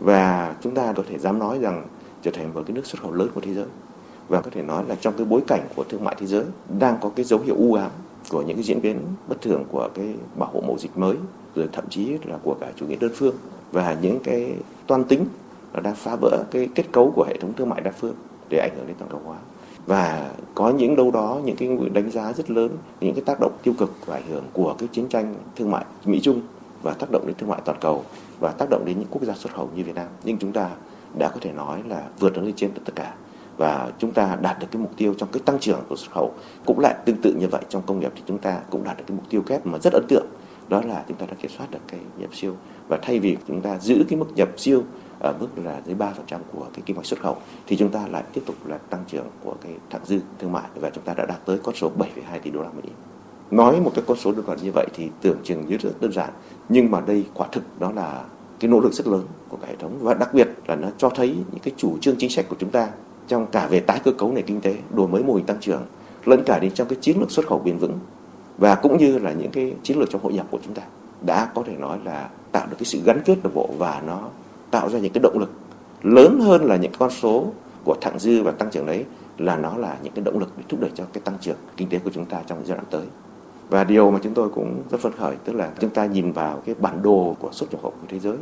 [0.00, 1.86] Và chúng ta có thể dám nói rằng
[2.22, 3.66] trở thành một cái nước xuất khẩu lớn của thế giới.
[4.28, 6.44] Và có thể nói là trong cái bối cảnh của thương mại thế giới
[6.78, 7.90] đang có cái dấu hiệu u ám
[8.30, 11.16] của những cái diễn biến bất thường của cái bảo hộ mậu dịch mới
[11.54, 13.34] rồi thậm chí là của cả chủ nghĩa đơn phương
[13.72, 14.54] và những cái
[14.86, 15.24] toan tính
[15.72, 18.14] nó đang phá vỡ cái kết cấu của hệ thống thương mại đa phương
[18.48, 19.36] để ảnh hưởng đến toàn cầu hóa
[19.88, 22.70] và có những đâu đó, những cái đánh giá rất lớn,
[23.00, 25.84] những cái tác động tiêu cực và ảnh hưởng của cái chiến tranh thương mại
[26.04, 26.40] Mỹ Trung
[26.82, 28.04] và tác động đến thương mại toàn cầu
[28.40, 30.06] và tác động đến những quốc gia xuất khẩu như Việt Nam.
[30.24, 30.70] Nhưng chúng ta
[31.18, 33.14] đã có thể nói là vượt nó lên trên tất cả.
[33.56, 36.32] Và chúng ta đạt được cái mục tiêu trong cái tăng trưởng của xuất khẩu
[36.66, 39.04] cũng lại tương tự như vậy trong công nghiệp thì chúng ta cũng đạt được
[39.06, 40.26] cái mục tiêu kép mà rất ấn tượng.
[40.68, 42.54] Đó là chúng ta đã kiểm soát được cái nhập siêu.
[42.88, 44.82] Và thay vì chúng ta giữ cái mức nhập siêu
[45.20, 46.10] ở mức là dưới 3%
[46.52, 49.26] của cái kim ngạch xuất khẩu thì chúng ta lại tiếp tục là tăng trưởng
[49.44, 52.38] của cái thặng dư thương mại và chúng ta đã đạt tới con số 7,2
[52.42, 52.88] tỷ đô la Mỹ.
[53.50, 56.12] Nói một cái con số đơn giản như vậy thì tưởng chừng như rất đơn
[56.12, 56.30] giản
[56.68, 58.24] nhưng mà đây quả thực đó là
[58.60, 61.08] cái nỗ lực rất lớn của cả hệ thống và đặc biệt là nó cho
[61.08, 62.88] thấy những cái chủ trương chính sách của chúng ta
[63.28, 65.82] trong cả về tái cơ cấu nền kinh tế, đổi mới mô hình tăng trưởng
[66.24, 67.98] lẫn cả đến trong cái chiến lược xuất khẩu bền vững
[68.58, 70.82] và cũng như là những cái chiến lược trong hội nhập của chúng ta
[71.26, 74.28] đã có thể nói là tạo được cái sự gắn kết đồng bộ và nó
[74.70, 75.50] tạo ra những cái động lực
[76.02, 77.46] lớn hơn là những con số
[77.84, 79.04] của thặng dư và tăng trưởng đấy,
[79.38, 81.88] là nó là những cái động lực để thúc đẩy cho cái tăng trưởng kinh
[81.88, 83.06] tế của chúng ta trong giai đoạn tới.
[83.68, 86.62] Và điều mà chúng tôi cũng rất phấn khởi, tức là chúng ta nhìn vào
[86.66, 88.36] cái bản đồ của xuất nhập khẩu của thế giới,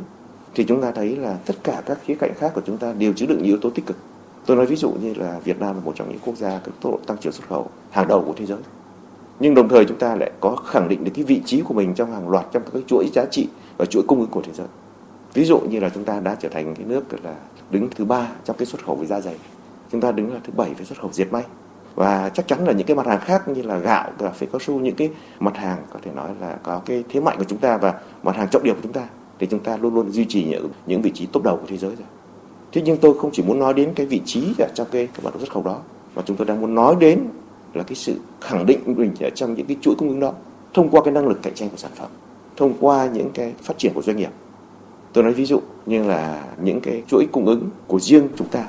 [0.55, 3.13] thì chúng ta thấy là tất cả các khía cạnh khác của chúng ta đều
[3.13, 3.97] chứa đựng những yếu tố tích cực.
[4.45, 6.71] Tôi nói ví dụ như là Việt Nam là một trong những quốc gia có
[6.81, 8.57] tốc độ tăng trưởng xuất khẩu hàng đầu của thế giới.
[9.39, 11.93] Nhưng đồng thời chúng ta lại có khẳng định được cái vị trí của mình
[11.93, 14.67] trong hàng loạt trong các chuỗi giá trị và chuỗi cung ứng của thế giới
[15.33, 17.35] ví dụ như là chúng ta đã trở thành cái nước là
[17.71, 19.35] đứng thứ ba trong cái xuất khẩu về da dày.
[19.91, 21.43] Chúng ta đứng là thứ bảy về xuất khẩu diệt may.
[21.95, 24.59] Và chắc chắn là những cái mặt hàng khác như là gạo cà phê cao
[24.59, 25.09] su những cái
[25.39, 28.35] mặt hàng có thể nói là có cái thế mạnh của chúng ta và mặt
[28.35, 29.07] hàng trọng điểm của chúng ta
[29.39, 31.77] thì chúng ta luôn luôn duy trì những những vị trí top đầu của thế
[31.77, 32.07] giới rồi.
[32.71, 35.21] Thế nhưng tôi không chỉ muốn nói đến cái vị trí ở trong cái, cái
[35.23, 35.79] bản đồ xuất khẩu đó
[36.15, 37.19] mà chúng tôi đang muốn nói đến
[37.73, 40.33] là cái sự khẳng định mình ở trong những cái chuỗi cung ứng đó
[40.73, 42.09] thông qua cái năng lực cạnh tranh của sản phẩm
[42.57, 44.29] thông qua những cái phát triển của doanh nghiệp
[45.17, 48.65] tôi nói ví dụ như là những cái chuỗi cung ứng của riêng chúng ta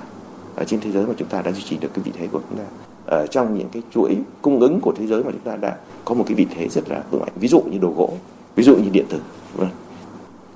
[0.57, 2.41] ở trên thế giới mà chúng ta đã duy trì được cái vị thế của
[2.49, 2.65] chúng ta.
[3.07, 6.15] Ở trong những cái chuỗi cung ứng của thế giới mà chúng ta đã có
[6.15, 7.33] một cái vị thế rất là vững mạnh.
[7.41, 8.11] Ví dụ như đồ gỗ,
[8.55, 9.21] ví dụ như điện tử
[9.55, 9.69] vâng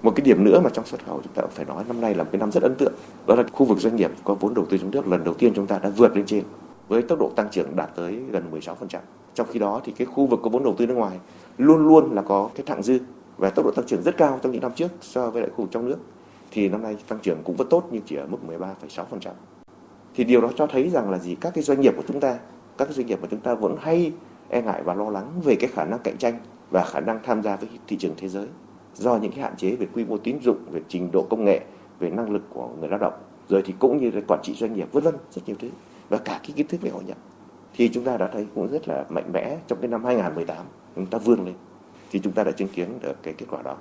[0.02, 2.14] một cái điểm nữa mà trong xuất khẩu chúng ta cũng phải nói, năm nay
[2.14, 2.92] là một cái năm rất ấn tượng.
[3.26, 5.52] Đó là khu vực doanh nghiệp có vốn đầu tư trong nước lần đầu tiên
[5.54, 6.42] chúng ta đã vượt lên trên
[6.88, 8.98] với tốc độ tăng trưởng đạt tới gần 16%.
[9.34, 11.18] Trong khi đó thì cái khu vực có vốn đầu tư nước ngoài
[11.58, 12.98] luôn luôn là có cái thặng dư
[13.42, 15.64] và tốc độ tăng trưởng rất cao trong những năm trước so với lại khu
[15.64, 15.98] vực trong nước.
[16.50, 19.30] Thì năm nay tăng trưởng cũng vẫn tốt nhưng chỉ ở mức 13,6%.
[20.14, 21.34] Thì điều đó cho thấy rằng là gì?
[21.34, 22.38] Các cái doanh nghiệp của chúng ta,
[22.78, 24.12] các cái doanh nghiệp của chúng ta vẫn hay
[24.48, 26.38] e ngại và lo lắng về cái khả năng cạnh tranh
[26.70, 28.46] và khả năng tham gia với thị trường thế giới
[28.94, 31.60] do những cái hạn chế về quy mô tín dụng, về trình độ công nghệ,
[31.98, 33.14] về năng lực của người lao động,
[33.48, 35.68] rồi thì cũng như là quản trị doanh nghiệp vân vân rất nhiều thứ.
[36.08, 37.18] Và cả cái kiến thức về hội nhập.
[37.74, 40.56] Thì chúng ta đã thấy cũng rất là mạnh mẽ trong cái năm 2018
[40.96, 41.54] chúng ta vươn lên
[42.12, 43.76] thì chúng ta đã chứng kiến được cái kết quả đó.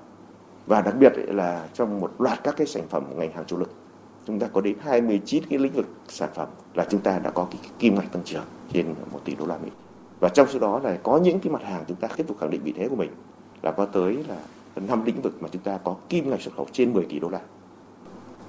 [0.68, 3.72] Và đặc biệt là trong một loạt các cái sản phẩm ngành hàng chủ lực,
[4.28, 7.48] chúng ta có đến 29 cái lĩnh vực sản phẩm là chúng ta đã có
[7.52, 9.70] cái kim ngạch tăng trưởng trên 1 tỷ đô la Mỹ.
[10.20, 12.50] Và trong số đó là có những cái mặt hàng chúng ta tiếp tục khẳng
[12.50, 13.12] định vị thế của mình
[13.62, 14.38] là có tới là
[14.76, 17.30] năm lĩnh vực mà chúng ta có kim ngạch xuất khẩu trên 10 tỷ đô
[17.30, 17.40] la.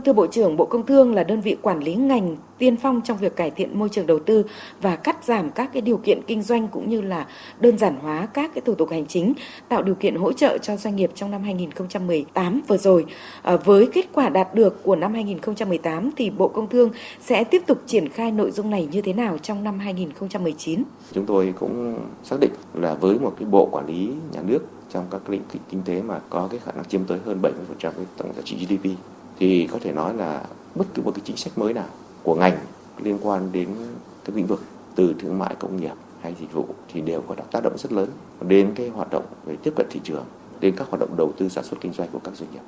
[0.05, 3.19] Thưa Bộ trưởng, Bộ Công Thương là đơn vị quản lý ngành tiên phong trong
[3.19, 4.45] việc cải thiện môi trường đầu tư
[4.81, 7.27] và cắt giảm các cái điều kiện kinh doanh cũng như là
[7.61, 9.35] đơn giản hóa các cái thủ tục hành chính,
[9.69, 13.05] tạo điều kiện hỗ trợ cho doanh nghiệp trong năm 2018 vừa rồi.
[13.43, 17.63] À, với kết quả đạt được của năm 2018 thì Bộ Công Thương sẽ tiếp
[17.67, 20.83] tục triển khai nội dung này như thế nào trong năm 2019?
[21.13, 25.05] Chúng tôi cũng xác định là với một cái bộ quản lý nhà nước trong
[25.11, 28.07] các lĩnh vực kinh tế mà có cái khả năng chiếm tới hơn 70% cái
[28.17, 28.91] tổng giá trị GDP
[29.43, 30.43] thì có thể nói là
[30.75, 31.87] bất cứ một cái chính sách mới nào
[32.23, 32.59] của ngành
[33.03, 33.69] liên quan đến
[34.25, 34.63] các lĩnh vực
[34.95, 38.09] từ thương mại, công nghiệp hay dịch vụ thì đều có tác động rất lớn
[38.41, 40.25] đến cái hoạt động về tiếp cận thị trường,
[40.61, 42.61] đến các hoạt động đầu tư sản xuất kinh doanh của các doanh nghiệp.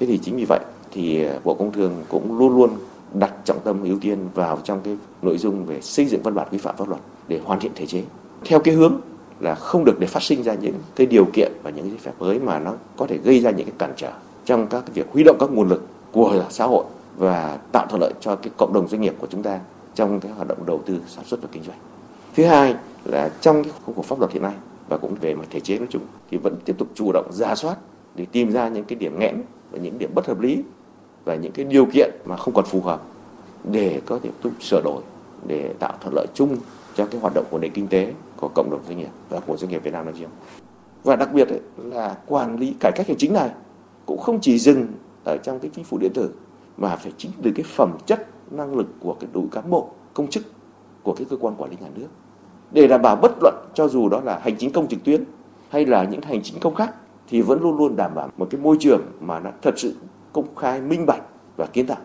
[0.00, 2.70] Thế thì chính vì vậy thì à, bộ công thương cũng luôn luôn
[3.14, 6.48] đặt trọng tâm, ưu tiên vào trong cái nội dung về xây dựng văn bản
[6.50, 8.02] quy phạm pháp luật để hoàn thiện thể chế.
[8.44, 9.00] Theo cái hướng
[9.40, 12.12] là không được để phát sinh ra những cái điều kiện và những giấy phép
[12.18, 14.12] mới mà nó có thể gây ra những cái cản trở
[14.44, 16.84] trong các cái việc huy động các nguồn lực của xã hội
[17.16, 19.60] và tạo thuận lợi cho cái cộng đồng doanh nghiệp của chúng ta
[19.94, 21.78] trong cái hoạt động đầu tư sản xuất và kinh doanh.
[22.36, 24.54] Thứ hai là trong cái khung khổ pháp luật hiện nay
[24.88, 27.54] và cũng về mặt thể chế nói chung thì vẫn tiếp tục chủ động ra
[27.54, 27.76] soát
[28.14, 30.62] để tìm ra những cái điểm nghẽn và những điểm bất hợp lý
[31.24, 33.02] và những cái điều kiện mà không còn phù hợp
[33.64, 35.02] để có thể tiếp tục sửa đổi
[35.46, 36.56] để tạo thuận lợi chung
[36.94, 39.56] cho cái hoạt động của nền kinh tế của cộng đồng doanh nghiệp và của
[39.56, 40.28] doanh nghiệp Việt Nam nói riêng.
[41.04, 43.50] Và đặc biệt ấy, là quản lý cải cách hành chính này
[44.06, 44.86] cũng không chỉ dừng
[45.24, 46.30] ở trong cái chính phủ điện tử
[46.76, 50.30] mà phải chính từ cái phẩm chất năng lực của cái đội cán bộ công
[50.30, 50.44] chức
[51.02, 52.08] của cái cơ quan quản lý nhà nước
[52.72, 55.24] để đảm bảo bất luận cho dù đó là hành chính công trực tuyến
[55.68, 56.94] hay là những hành chính công khác
[57.28, 59.94] thì vẫn luôn luôn đảm bảo một cái môi trường mà nó thật sự
[60.32, 61.22] công khai minh bạch
[61.56, 61.98] và kiến tạo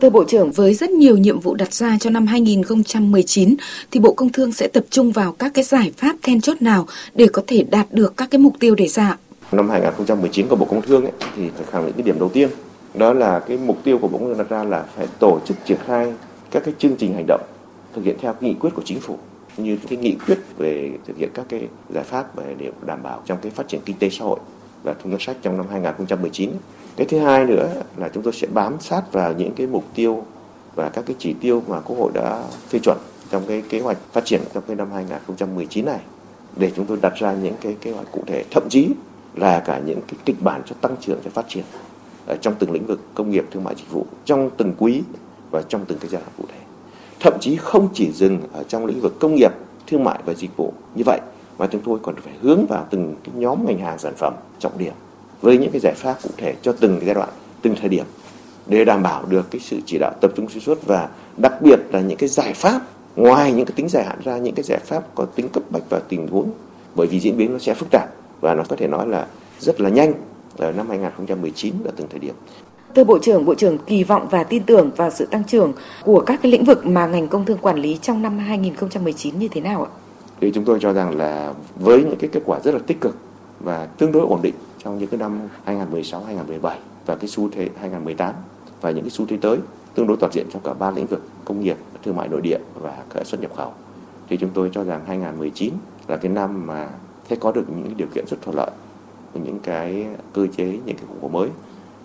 [0.00, 3.54] Thưa Bộ trưởng, với rất nhiều nhiệm vụ đặt ra cho năm 2019
[3.90, 6.86] thì Bộ Công Thương sẽ tập trung vào các cái giải pháp then chốt nào
[7.14, 9.16] để có thể đạt được các cái mục tiêu đề ra?
[9.52, 12.48] Năm 2019 của Bộ Công Thương ấy, thì phải khẳng định cái điểm đầu tiên
[12.94, 15.56] đó là cái mục tiêu của Bộ Công Thương đặt ra là phải tổ chức
[15.64, 16.12] triển khai
[16.50, 17.42] các cái chương trình hành động
[17.94, 19.18] thực hiện theo nghị quyết của chính phủ
[19.56, 23.22] như cái nghị quyết về thực hiện các cái giải pháp về để đảm bảo
[23.26, 24.40] trong cái phát triển kinh tế xã hội
[24.82, 26.50] và thu ngân sách trong năm 2019.
[26.96, 30.24] Cái thứ hai nữa là chúng tôi sẽ bám sát vào những cái mục tiêu
[30.74, 32.98] và các cái chỉ tiêu mà Quốc hội đã phê chuẩn
[33.30, 36.00] trong cái kế hoạch phát triển trong cái năm 2019 này
[36.56, 38.88] để chúng tôi đặt ra những cái kế hoạch cụ thể thậm chí
[39.36, 41.64] là cả những cái kịch bản cho tăng trưởng, cho phát triển
[42.26, 45.02] ở trong từng lĩnh vực công nghiệp, thương mại dịch vụ, trong từng quý
[45.50, 46.58] và trong từng cái giai đoạn cụ thể.
[47.20, 49.52] Thậm chí không chỉ dừng ở trong lĩnh vực công nghiệp,
[49.86, 51.20] thương mại và dịch vụ như vậy,
[51.58, 54.78] mà chúng tôi còn phải hướng vào từng cái nhóm ngành hàng sản phẩm trọng
[54.78, 54.92] điểm
[55.40, 57.28] với những cái giải pháp cụ thể cho từng cái giai đoạn,
[57.62, 58.04] từng thời điểm
[58.66, 61.78] để đảm bảo được cái sự chỉ đạo tập trung xuyên suốt và đặc biệt
[61.92, 62.82] là những cái giải pháp,
[63.16, 65.82] ngoài những cái tính dài hạn ra, những cái giải pháp có tính cấp bách
[65.90, 66.50] và tình huống.
[66.94, 68.08] Bởi vì diễn biến nó sẽ phức tạp
[68.44, 69.26] và nó có thể nói là
[69.58, 70.12] rất là nhanh
[70.56, 72.34] ở năm 2019 ở từng thời điểm.
[72.94, 75.72] Thưa Bộ trưởng, Bộ trưởng kỳ vọng và tin tưởng vào sự tăng trưởng
[76.02, 79.48] của các cái lĩnh vực mà ngành công thương quản lý trong năm 2019 như
[79.48, 79.90] thế nào ạ?
[80.40, 83.16] Thì chúng tôi cho rằng là với những cái kết quả rất là tích cực
[83.60, 87.68] và tương đối ổn định trong những cái năm 2016, 2017 và cái xu thế
[87.80, 88.34] 2018
[88.80, 89.58] và những cái xu thế tới
[89.94, 92.58] tương đối toàn diện trong cả ba lĩnh vực công nghiệp, thương mại nội địa
[92.80, 93.72] và xuất nhập khẩu.
[94.28, 95.74] Thì chúng tôi cho rằng 2019
[96.08, 96.88] là cái năm mà
[97.28, 98.70] sẽ có được những điều kiện rất thuận lợi,
[99.34, 101.48] những cái cơ chế, những cái khủng hoảng mới,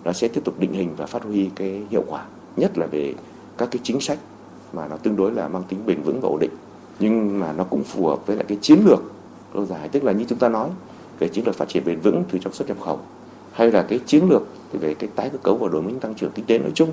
[0.04, 2.24] nó sẽ tiếp tục định hình và phát huy cái hiệu quả,
[2.56, 3.14] nhất là về
[3.58, 4.18] các cái chính sách
[4.72, 6.50] mà nó tương đối là mang tính bền vững và ổn định.
[6.98, 9.00] Nhưng mà nó cũng phù hợp với lại cái chiến lược
[9.54, 9.88] lâu dài.
[9.88, 10.68] Tức là như chúng ta nói
[11.18, 12.98] về chiến lược phát triển bền vững từ trong xuất nhập khẩu,
[13.52, 14.42] hay là cái chiến lược
[14.72, 16.88] về cái tái cơ cấu và đổi mới tăng trưởng kinh tế nói chung,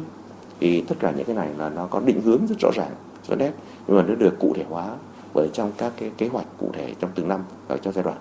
[0.59, 2.91] thì tất cả những cái này là nó có định hướng rất rõ ràng
[3.27, 3.51] rõ nét,
[3.87, 4.95] nhưng mà nó được cụ thể hóa
[5.37, 8.17] ở trong các cái kế hoạch cụ thể trong từng năm ở trong giai đoạn.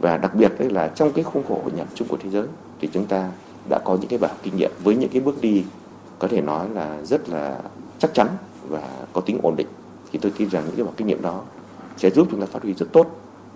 [0.00, 2.46] Và đặc biệt đấy là trong cái khuôn khổ hội nhập chung của thế giới
[2.80, 3.30] thì chúng ta
[3.68, 5.64] đã có những cái bài kinh nghiệm với những cái bước đi
[6.18, 7.60] có thể nói là rất là
[7.98, 8.28] chắc chắn
[8.68, 9.66] và có tính ổn định.
[10.12, 11.42] Thì tôi tin rằng những cái bài kinh nghiệm đó
[11.96, 13.06] sẽ giúp chúng ta phát huy rất tốt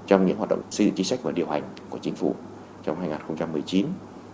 [0.07, 2.35] trong những hoạt động xây dựng chính sách và điều hành của chính phủ
[2.85, 3.87] trong 2019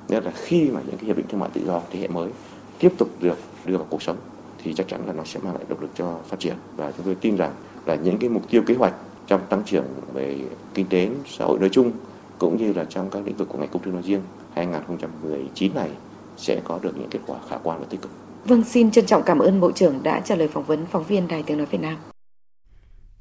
[0.09, 2.31] nhất là khi mà những cái hiệp định thương mại tự do thế hệ mới
[2.79, 4.17] tiếp tục được đưa vào cuộc sống
[4.63, 6.55] thì chắc chắn là nó sẽ mang lại động lực cho phát triển.
[6.77, 7.53] Và chúng tôi tin rằng
[7.87, 8.95] là những cái mục tiêu kế hoạch
[9.27, 10.39] trong tăng trưởng về
[10.75, 11.93] kinh tế xã hội nói chung
[12.39, 14.21] cũng như là trong các lĩnh vực của ngành công thương nói riêng
[14.55, 15.91] 2019 này
[16.37, 18.11] sẽ có được những kết quả khả quan và tích cực.
[18.45, 21.29] Vâng, xin trân trọng cảm ơn Bộ trưởng đã trả lời phỏng vấn phóng viên
[21.29, 21.97] Đài Tiếng Nói Việt Nam.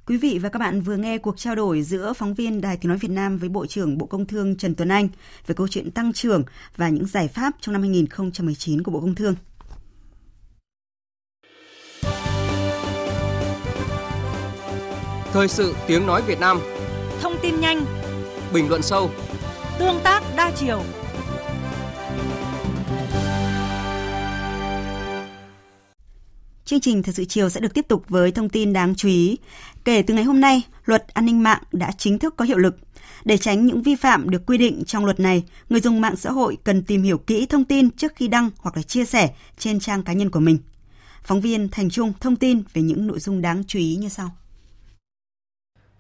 [0.07, 2.89] Quý vị và các bạn vừa nghe cuộc trao đổi giữa phóng viên Đài Tiếng
[2.89, 5.07] Nói Việt Nam với Bộ trưởng Bộ Công Thương Trần Tuấn Anh
[5.47, 6.43] về câu chuyện tăng trưởng
[6.77, 9.35] và những giải pháp trong năm 2019 của Bộ Công Thương.
[15.33, 16.59] Thời sự tiếng nói Việt Nam
[17.21, 17.85] Thông tin nhanh
[18.53, 19.11] Bình luận sâu
[19.79, 20.83] Tương tác đa chiều
[26.65, 29.37] Chương trình Thời sự chiều sẽ được tiếp tục với thông tin đáng chú ý.
[29.85, 32.75] Kể từ ngày hôm nay, luật an ninh mạng đã chính thức có hiệu lực.
[33.25, 36.31] Để tránh những vi phạm được quy định trong luật này, người dùng mạng xã
[36.31, 39.79] hội cần tìm hiểu kỹ thông tin trước khi đăng hoặc là chia sẻ trên
[39.79, 40.57] trang cá nhân của mình.
[41.23, 44.31] Phóng viên Thành Trung thông tin về những nội dung đáng chú ý như sau.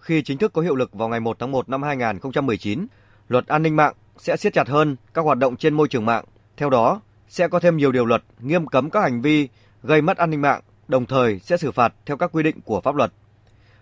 [0.09, 2.87] Khi chính thức có hiệu lực vào ngày 1 tháng 1 năm 2019,
[3.27, 6.25] luật an ninh mạng sẽ siết chặt hơn các hoạt động trên môi trường mạng.
[6.57, 9.47] Theo đó, sẽ có thêm nhiều điều luật nghiêm cấm các hành vi
[9.83, 12.81] gây mất an ninh mạng, đồng thời sẽ xử phạt theo các quy định của
[12.81, 13.11] pháp luật.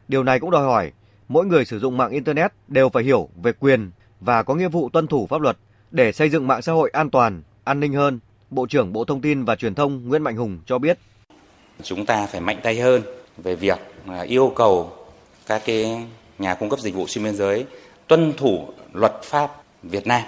[0.08, 0.92] Điều này cũng đòi hỏi
[1.28, 4.90] mỗi người sử dụng mạng internet đều phải hiểu về quyền và có nghĩa vụ
[4.90, 5.58] tuân thủ pháp luật
[5.92, 8.20] để xây dựng mạng xã hội an toàn, an ninh hơn.
[8.50, 11.00] Bộ trưởng Bộ Thông tin và Truyền thông Nguyễn Mạnh Hùng cho biết.
[11.84, 13.02] Chúng ta phải mạnh tay hơn
[13.38, 14.94] về việc à, yêu cầu
[15.48, 16.06] các cái
[16.40, 17.66] nhà cung cấp dịch vụ xuyên biên giới
[18.08, 19.52] tuân thủ luật pháp
[19.84, 20.22] Việt Nam,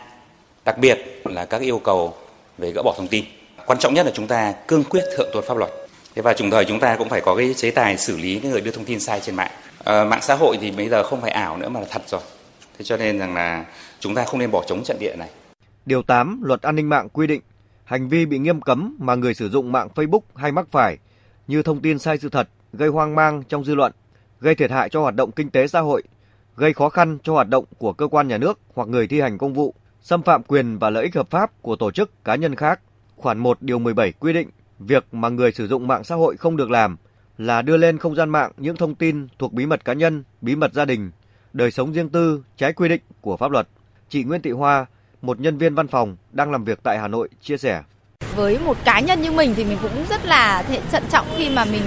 [0.66, 2.14] đặc biệt là các yêu cầu
[2.58, 3.26] về gỡ bỏ thông tin.
[3.66, 5.70] Quan trọng nhất là chúng ta cương quyết thượng tôn pháp luật.
[6.16, 8.52] Thế và đồng thời chúng ta cũng phải có cái chế tài xử lý những
[8.52, 9.52] người đưa thông tin sai trên mạng.
[9.84, 12.22] À, mạng xã hội thì bây giờ không phải ảo nữa mà là thật rồi.
[12.78, 13.66] Thế cho nên rằng là
[14.00, 15.30] chúng ta không nên bỏ trống trận địa này.
[15.86, 17.42] Điều 8 Luật An ninh mạng quy định
[17.84, 20.98] hành vi bị nghiêm cấm mà người sử dụng mạng Facebook hay mắc phải
[21.48, 23.92] như thông tin sai sự thật, gây hoang mang trong dư luận,
[24.42, 26.04] gây thiệt hại cho hoạt động kinh tế xã hội,
[26.56, 29.38] gây khó khăn cho hoạt động của cơ quan nhà nước hoặc người thi hành
[29.38, 32.56] công vụ, xâm phạm quyền và lợi ích hợp pháp của tổ chức cá nhân
[32.56, 32.80] khác.
[33.16, 36.58] Khoản 1 điều 17 quy định việc mà người sử dụng mạng xã hội không
[36.58, 36.98] được làm
[37.38, 40.56] là đưa lên không gian mạng những thông tin thuộc bí mật cá nhân, bí
[40.56, 41.12] mật gia đình,
[41.54, 43.68] đời sống riêng tư trái quy định của pháp luật.
[44.10, 44.86] Chị Nguyễn Thị Hoa,
[45.22, 47.84] một nhân viên văn phòng đang làm việc tại Hà Nội chia sẻ
[48.40, 51.66] với một cá nhân như mình thì mình cũng rất là thận trọng khi mà
[51.66, 51.82] mình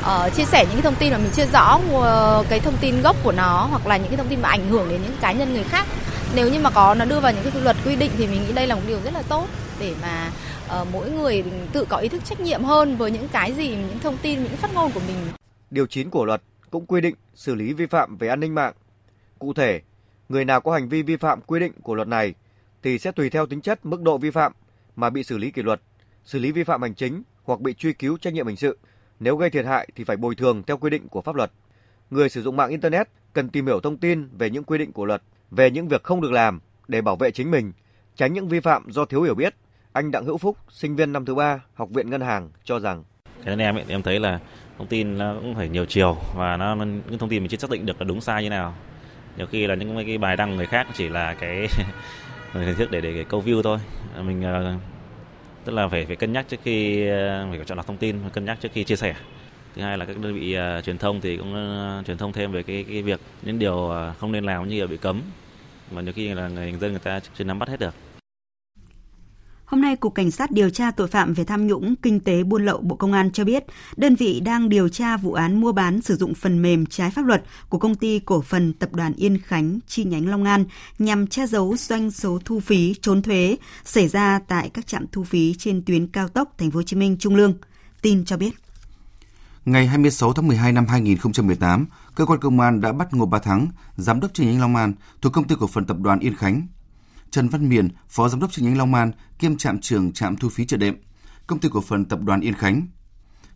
[0.00, 3.02] uh, chia sẻ những cái thông tin mà mình chưa rõ uh, cái thông tin
[3.02, 5.32] gốc của nó hoặc là những cái thông tin mà ảnh hưởng đến những cá
[5.32, 5.86] nhân người khác.
[6.34, 8.52] Nếu như mà có nó đưa vào những cái luật quy định thì mình nghĩ
[8.52, 9.46] đây là một điều rất là tốt
[9.80, 10.30] để mà
[10.80, 13.98] uh, mỗi người tự có ý thức trách nhiệm hơn với những cái gì những
[14.02, 15.16] thông tin những phát ngôn của mình.
[15.70, 18.72] Điều 9 của luật cũng quy định xử lý vi phạm về an ninh mạng.
[19.38, 19.80] Cụ thể,
[20.28, 22.34] người nào có hành vi vi phạm quy định của luật này
[22.82, 24.52] thì sẽ tùy theo tính chất mức độ vi phạm
[24.96, 25.80] mà bị xử lý kỷ luật,
[26.24, 28.78] xử lý vi phạm hành chính hoặc bị truy cứu trách nhiệm hình sự.
[29.20, 31.52] Nếu gây thiệt hại thì phải bồi thường theo quy định của pháp luật.
[32.10, 35.04] Người sử dụng mạng internet cần tìm hiểu thông tin về những quy định của
[35.04, 37.72] luật, về những việc không được làm để bảo vệ chính mình,
[38.16, 39.54] tránh những vi phạm do thiếu hiểu biết.
[39.92, 43.04] Anh Đặng Hữu Phúc, sinh viên năm thứ ba, học viện ngân hàng cho rằng
[43.42, 44.40] "thế nên em ấy, em thấy là
[44.78, 47.70] thông tin nó cũng phải nhiều chiều và nó những thông tin mình chưa xác
[47.70, 48.74] định được là đúng sai như nào.
[49.36, 51.66] Nhiều khi là những cái bài đăng người khác chỉ là cái
[52.52, 53.78] hình thức để để, để câu view thôi.
[54.22, 54.74] Mình ờ,
[55.64, 58.44] tức là phải phải cân nhắc trước khi ờ, phải chọn lọc thông tin, cân
[58.44, 59.14] nhắc trước khi chia sẻ.
[59.76, 61.54] Thứ hai là các đơn vị uh, truyền thông thì cũng
[62.00, 64.80] uh, truyền thông thêm về cái cái việc những điều uh, không nên làm như
[64.80, 65.22] là bị cấm
[65.90, 67.94] mà nhiều khi là người dân người ta chưa nắm bắt hết được.
[69.64, 72.64] Hôm nay, Cục Cảnh sát điều tra tội phạm về tham nhũng, kinh tế, buôn
[72.64, 73.64] lậu Bộ Công an cho biết,
[73.96, 77.26] đơn vị đang điều tra vụ án mua bán sử dụng phần mềm trái pháp
[77.26, 80.64] luật của công ty cổ phần tập đoàn Yên Khánh chi nhánh Long An
[80.98, 85.24] nhằm che giấu doanh số thu phí trốn thuế xảy ra tại các trạm thu
[85.24, 87.54] phí trên tuyến cao tốc Thành phố Hồ Chí Minh Trung Lương.
[88.02, 88.52] Tin cho biết.
[89.64, 93.68] Ngày 26 tháng 12 năm 2018, cơ quan công an đã bắt Ngô Ba Thắng,
[93.96, 96.66] giám đốc chi nhánh Long An thuộc công ty cổ phần tập đoàn Yên Khánh,
[97.32, 100.48] Trần Văn Miền, phó giám đốc chi nhánh Long An kiêm trạm trưởng trạm thu
[100.48, 100.96] phí chợ đệm,
[101.46, 102.86] công ty cổ phần tập đoàn Yên Khánh.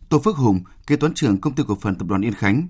[0.09, 2.67] Tô Phước Hùng, kế toán trưởng công ty cổ phần tập đoàn Yên Khánh.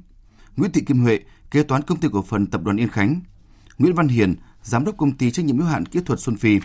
[0.56, 1.20] Nguyễn Thị Kim Huệ,
[1.52, 3.22] kế toán công ty cổ phần tập đoàn Yên Khánh.
[3.78, 6.60] Nguyễn Văn Hiền, giám đốc công ty trách nhiệm hữu hạn kỹ thuật Xuân Phi.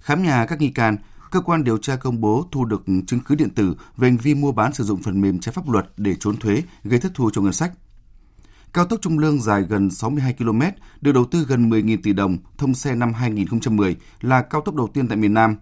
[0.00, 0.96] Khám nhà các nghi can,
[1.30, 4.34] cơ quan điều tra công bố thu được chứng cứ điện tử về hành vi
[4.34, 7.30] mua bán sử dụng phần mềm trái pháp luật để trốn thuế, gây thất thu
[7.30, 7.72] cho ngân sách.
[8.72, 10.60] Cao tốc Trung Lương dài gần 62 km,
[11.00, 14.88] được đầu tư gần 10.000 tỷ đồng, thông xe năm 2010, là cao tốc đầu
[14.94, 15.56] tiên tại miền Nam.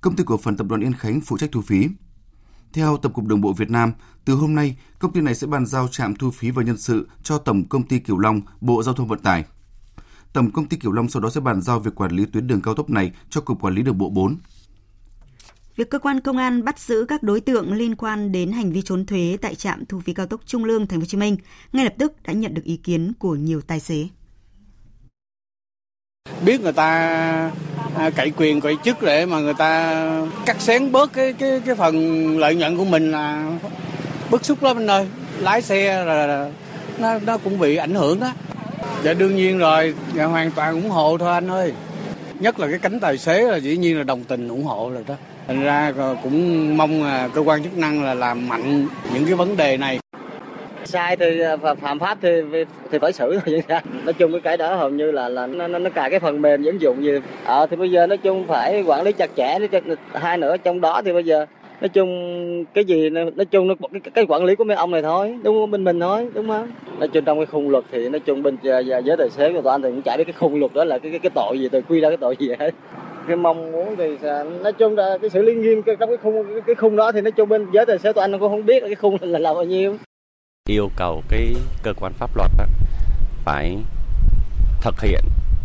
[0.00, 1.88] Công ty cổ phần tập đoàn Yên Khánh phụ trách thu phí.
[2.72, 3.92] Theo Tổng cục Đường bộ Việt Nam,
[4.24, 7.08] từ hôm nay, công ty này sẽ bàn giao trạm thu phí và nhân sự
[7.22, 9.44] cho Tổng công ty Kiều Long, Bộ Giao thông Vận tải.
[10.32, 12.62] Tổng công ty Kiều Long sau đó sẽ bàn giao việc quản lý tuyến đường
[12.62, 14.36] cao tốc này cho Cục Quản lý Đường bộ 4.
[15.76, 18.82] Việc cơ quan công an bắt giữ các đối tượng liên quan đến hành vi
[18.82, 21.36] trốn thuế tại trạm thu phí cao tốc Trung Lương Thành phố Hồ Chí Minh
[21.72, 24.06] ngay lập tức đã nhận được ý kiến của nhiều tài xế.
[26.44, 26.86] Biết người ta
[27.94, 30.04] à, cậy quyền cậy chức để mà người ta
[30.46, 33.52] cắt xén bớt cái cái cái phần lợi nhuận của mình là
[34.30, 35.08] bức xúc lắm anh ơi.
[35.38, 36.50] Lái xe là
[36.98, 38.32] nó nó cũng bị ảnh hưởng đó.
[39.04, 41.72] Dạ đương nhiên rồi, dạ, hoàn toàn ủng hộ thôi anh ơi.
[42.40, 45.04] Nhất là cái cánh tài xế là dĩ nhiên là đồng tình ủng hộ rồi
[45.06, 45.14] đó.
[45.46, 47.02] Thành ra cũng mong
[47.34, 49.98] cơ quan chức năng là làm mạnh những cái vấn đề này.
[50.84, 52.28] sai thì ờ, phạm pháp thì
[52.90, 53.62] thì phải xử thôi
[54.04, 56.42] nói chung cái cái đó hầu như là là nó nó, nó cài cái phần
[56.42, 57.12] mềm ứng dụng gì.
[57.44, 59.58] Ờ à, thì bây giờ nói chung phải quản lý chặt chẽ
[60.14, 61.46] hai nữa trong đó thì bây giờ
[61.80, 62.10] nói chung
[62.74, 65.56] cái gì nói chung nó cái, cái quản lý của mấy ông này thôi đúng
[65.56, 65.70] không?
[65.70, 66.70] Bên mình thôi đúng không?
[66.98, 69.62] Nói chung trong cái khung luật thì nói chung bên ờ, giới tài xế của
[69.62, 71.60] tụi anh thì cũng chả biết cái khung luật đó là cái cái, cái tội
[71.60, 72.70] gì tôi quy ra cái tội gì hết
[73.30, 74.18] cái mong muốn thì
[74.62, 77.32] nói chung là cái xử lý nghiêm trong cái khung cái, khung đó thì nói
[77.32, 79.64] chung bên giới tài xế tụi anh cũng không biết cái khung là, là bao
[79.64, 79.96] nhiêu.
[80.68, 82.64] Yêu cầu cái cơ quan pháp luật đó,
[83.44, 83.76] phải
[84.82, 85.20] thực hiện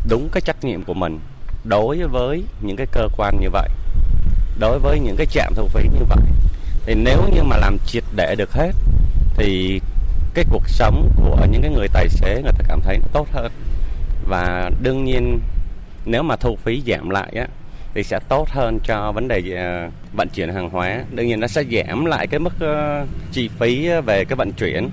[0.09, 1.20] đúng cái trách nhiệm của mình
[1.63, 3.70] đối với những cái cơ quan như vậy
[4.59, 6.24] đối với những cái trạm thu phí như vậy.
[6.86, 8.72] Thì nếu như mà làm triệt để được hết
[9.36, 9.82] thì
[10.34, 13.28] cái cuộc sống của những cái người tài xế người ta cảm thấy nó tốt
[13.32, 13.51] hơn.
[14.28, 15.39] Và đương nhiên
[16.06, 17.47] nếu mà thu phí giảm lại á
[17.93, 21.47] thì sẽ tốt hơn cho vấn đề ờ, vận chuyển hàng hóa đương nhiên nó
[21.47, 24.89] sẽ giảm lại cái mức ờ, chi phí ờ, về cái vận chuyển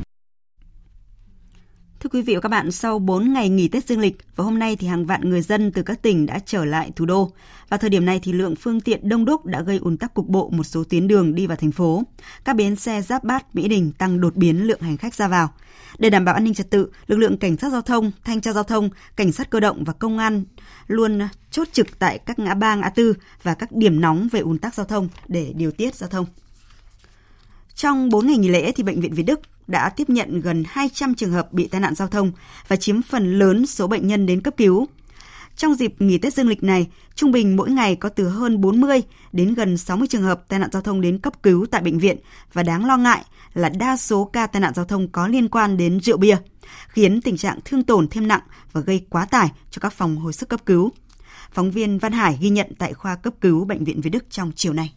[2.03, 4.59] Thưa quý vị và các bạn, sau 4 ngày nghỉ Tết Dương lịch và hôm
[4.59, 7.31] nay thì hàng vạn người dân từ các tỉnh đã trở lại thủ đô.
[7.69, 10.29] Vào thời điểm này thì lượng phương tiện đông đúc đã gây ùn tắc cục
[10.29, 12.03] bộ một số tuyến đường đi vào thành phố.
[12.45, 15.49] Các bến xe Giáp Bát, Mỹ Đình tăng đột biến lượng hành khách ra vào.
[15.99, 18.53] Để đảm bảo an ninh trật tự, lực lượng cảnh sát giao thông, thanh tra
[18.53, 20.45] giao thông, cảnh sát cơ động và công an
[20.93, 24.41] luôn ờ, chốt trực tại các ngã ba, ngã tư và các điểm nóng về
[24.41, 26.27] ùn tắc giao thông để điều tiết giao thông.
[27.75, 31.15] Trong 4 ngày nghỉ lễ thì bệnh viện Việt Đức đã tiếp nhận gần 200
[31.15, 32.33] trường hợp bị tai nạn giao thông
[32.69, 34.89] và chiếm phần lớn số bệnh nhân đến cấp cứu.
[35.57, 39.03] Trong dịp nghỉ Tết Dương lịch này, trung bình mỗi ngày có từ hơn 40
[39.33, 42.17] đến gần 60 trường hợp tai nạn giao thông đến cấp cứu tại bệnh viện
[42.53, 43.25] và đáng lo ngại
[43.55, 46.37] là đa số ca tai nạn giao thông có liên quan đến rượu bia,
[46.89, 48.43] khiến tình trạng thương tổn thêm nặng
[48.73, 50.93] và gây quá tải cho các phòng hồi sức cấp cứu.
[51.53, 54.53] Phóng viên Văn Hải ghi nhận tại khoa cấp cứu Bệnh viện Việt Đức trong
[54.57, 54.93] chiều nay.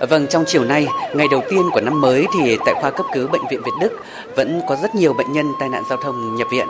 [0.00, 3.28] Vâng, trong chiều nay, ngày đầu tiên của năm mới thì tại khoa cấp cứu
[3.28, 3.92] bệnh viện Việt Đức
[4.34, 6.66] vẫn có rất nhiều bệnh nhân tai nạn giao thông nhập viện.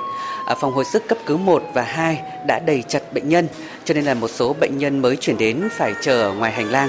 [0.47, 3.49] À, phòng hồi sức cấp cứu 1 và 2 đã đầy chặt bệnh nhân,
[3.85, 6.71] cho nên là một số bệnh nhân mới chuyển đến phải chờ ở ngoài hành
[6.71, 6.89] lang.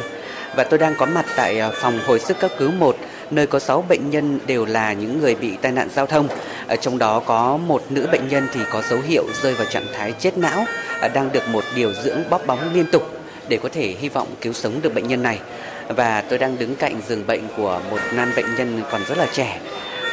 [0.55, 2.95] Và tôi đang có mặt tại à, phòng hồi sức cấp cứu 1
[3.31, 6.27] nơi có 6 bệnh nhân đều là những người bị tai nạn giao thông.
[6.67, 9.87] Ở trong đó có một nữ bệnh nhân thì có dấu hiệu rơi vào trạng
[9.93, 10.65] thái chết não,
[11.01, 13.03] à, đang được một điều dưỡng bóp bóng liên tục
[13.49, 15.39] để có thể hy vọng cứu sống được bệnh nhân này.
[15.87, 19.27] Và tôi đang đứng cạnh giường bệnh của một nam bệnh nhân còn rất là
[19.33, 19.59] trẻ.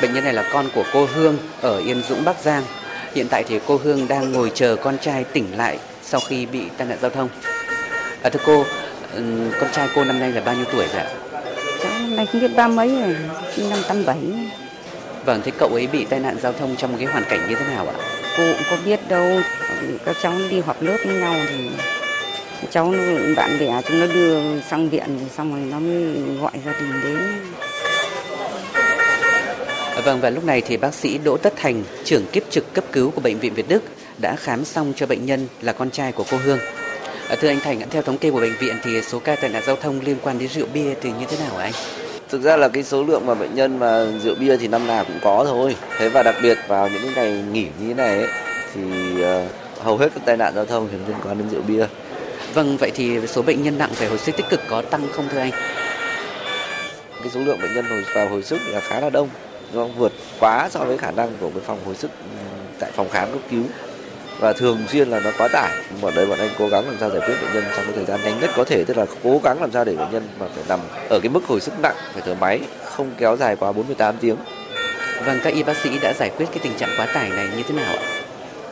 [0.03, 2.63] Bệnh nhân này là con của cô Hương ở Yên Dũng, Bắc Giang.
[3.15, 6.63] Hiện tại thì cô Hương đang ngồi chờ con trai tỉnh lại sau khi bị
[6.77, 7.29] tai nạn giao thông.
[8.23, 8.65] À, thưa cô,
[9.61, 11.11] con trai cô năm nay là bao nhiêu tuổi rồi ạ?
[11.83, 13.17] Cháu năm nay không biết ba mấy rồi,
[13.57, 14.17] sinh năm 87.
[15.25, 17.55] Vâng, thế cậu ấy bị tai nạn giao thông trong một cái hoàn cảnh như
[17.55, 17.95] thế nào ạ?
[18.37, 19.41] Cô cũng có biết đâu,
[20.05, 21.69] các cháu đi họp lớp với nhau thì
[22.71, 22.95] cháu
[23.37, 27.19] bạn bè chúng nó đưa sang viện xong rồi nó mới gọi gia đình đến
[30.05, 33.11] Vâng và lúc này thì bác sĩ Đỗ Tất Thành, trưởng kiếp trực cấp cứu
[33.11, 33.83] của bệnh viện Việt Đức
[34.19, 36.59] đã khám xong cho bệnh nhân là con trai của cô Hương.
[37.29, 39.63] À, thưa anh Thành, theo thống kê của bệnh viện thì số ca tai nạn
[39.67, 41.73] giao thông liên quan đến rượu bia thì như thế nào anh?
[42.29, 45.05] Thực ra là cái số lượng mà bệnh nhân mà rượu bia thì năm nào
[45.05, 45.77] cũng có thôi.
[45.99, 48.29] Thế và đặc biệt vào những cái ngày nghỉ như thế này ấy,
[48.75, 48.83] thì
[49.23, 51.87] uh, hầu hết các tai nạn giao thông thì liên quan đến rượu bia.
[52.55, 55.29] Vâng, vậy thì số bệnh nhân nặng phải hồi sức tích cực có tăng không
[55.33, 55.51] thưa anh?
[57.21, 59.29] Cái số lượng bệnh nhân hồi vào hồi sức là khá là đông,
[59.73, 62.11] nó vượt quá so với khả năng của cái phòng hồi sức
[62.81, 63.63] tại phòng khám cấp cứu
[64.41, 65.73] và thường xuyên là nó quá tải.
[66.01, 68.05] Bọn đấy bọn anh cố gắng làm sao giải quyết bệnh nhân trong cái thời
[68.05, 70.47] gian nhanh nhất có thể, tức là cố gắng làm sao để bệnh nhân mà
[70.55, 70.81] phải nằm
[71.11, 74.37] ở cái mức hồi sức nặng, phải thở máy, không kéo dài quá 48 tiếng.
[75.27, 77.63] Vâng, các y bác sĩ đã giải quyết cái tình trạng quá tải này như
[77.69, 78.24] thế nào ạ?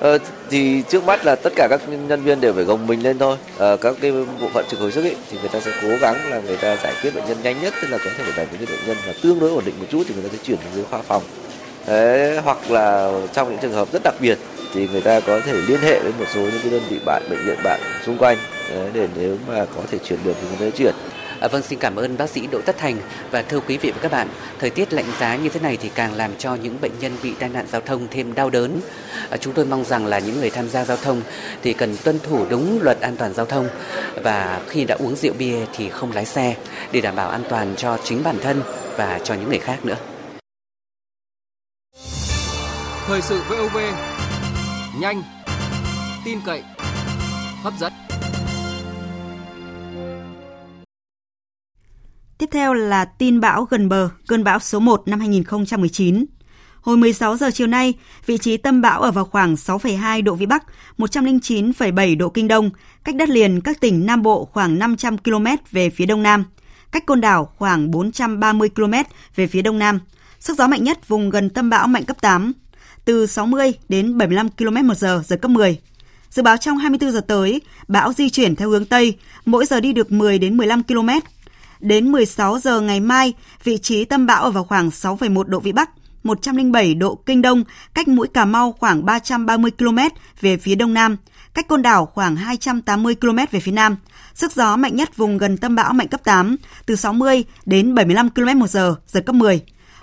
[0.02, 0.18] Ờ,
[0.50, 3.36] thì trước mắt là tất cả các nhân viên đều phải gồng mình lên thôi.
[3.58, 6.30] Ờ, các cái bộ phận trực hồi sức ấy, thì người ta sẽ cố gắng
[6.30, 8.66] là người ta giải quyết bệnh nhân nhanh nhất, tức là có thể là những
[8.66, 10.58] cái bệnh nhân là tương đối ổn định một chút thì người ta sẽ chuyển
[10.76, 11.22] đến khoa phòng.
[11.86, 14.38] Thế, hoặc là trong những trường hợp rất đặc biệt
[14.74, 17.22] thì người ta có thể liên hệ với một số những cái đơn vị bạn
[17.30, 18.38] bệnh viện bạn xung quanh
[18.74, 20.94] đấy, để nếu mà có thể chuyển được thì người ta chuyển.
[21.42, 22.96] À, vâng, xin cảm ơn bác sĩ Đỗ Tất Thành
[23.30, 24.28] và thưa quý vị và các bạn,
[24.58, 27.34] thời tiết lạnh giá như thế này thì càng làm cho những bệnh nhân bị
[27.38, 28.80] tai nạn giao thông thêm đau đớn.
[29.30, 31.22] À, chúng tôi mong rằng là những người tham gia giao thông
[31.62, 33.68] thì cần tuân thủ đúng luật an toàn giao thông
[34.22, 36.56] và khi đã uống rượu bia thì không lái xe
[36.92, 38.62] để đảm bảo an toàn cho chính bản thân
[38.96, 39.96] và cho những người khác nữa.
[43.06, 43.78] Thời sự VOV
[45.00, 45.22] nhanh,
[46.24, 46.62] tin cậy,
[47.62, 48.01] hấp dẫn.
[52.42, 56.24] Tiếp theo là tin bão gần bờ, cơn bão số 1 năm 2019.
[56.80, 57.94] Hồi 16 giờ chiều nay,
[58.26, 60.64] vị trí tâm bão ở vào khoảng 6,2 độ Vĩ Bắc,
[60.98, 62.70] 109,7 độ Kinh Đông,
[63.04, 66.44] cách đất liền các tỉnh Nam Bộ khoảng 500 km về phía Đông Nam,
[66.92, 68.94] cách côn đảo khoảng 430 km
[69.36, 70.00] về phía Đông Nam.
[70.40, 72.52] Sức gió mạnh nhất vùng gần tâm bão mạnh cấp 8,
[73.04, 75.78] từ 60 đến 75 km một giờ, giật cấp 10.
[76.30, 79.14] Dự báo trong 24 giờ tới, bão di chuyển theo hướng Tây,
[79.44, 81.08] mỗi giờ đi được 10 đến 15 km.
[81.82, 83.32] Đến 16 giờ ngày mai,
[83.64, 85.90] vị trí tâm bão ở vào khoảng 6,1 độ Vĩ Bắc,
[86.22, 87.64] 107 độ Kinh Đông,
[87.94, 89.98] cách mũi Cà Mau khoảng 330 km
[90.40, 91.16] về phía Đông Nam,
[91.54, 93.96] cách Côn Đảo khoảng 280 km về phía Nam.
[94.34, 96.56] Sức gió mạnh nhất vùng gần tâm bão mạnh cấp 8,
[96.86, 99.60] từ 60 đến 75 km một giờ, giật cấp 10.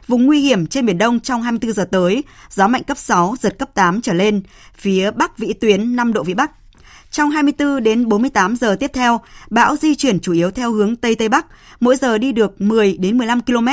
[0.07, 3.55] Vùng nguy hiểm trên Biển Đông trong 24 giờ tới, gió mạnh cấp 6, giật
[3.59, 4.41] cấp 8 trở lên,
[4.75, 6.51] phía Bắc vĩ tuyến 5 độ Vĩ Bắc.
[7.11, 11.15] Trong 24 đến 48 giờ tiếp theo, bão di chuyển chủ yếu theo hướng Tây
[11.15, 11.45] Tây Bắc,
[11.79, 13.67] mỗi giờ đi được 10 đến 15 km.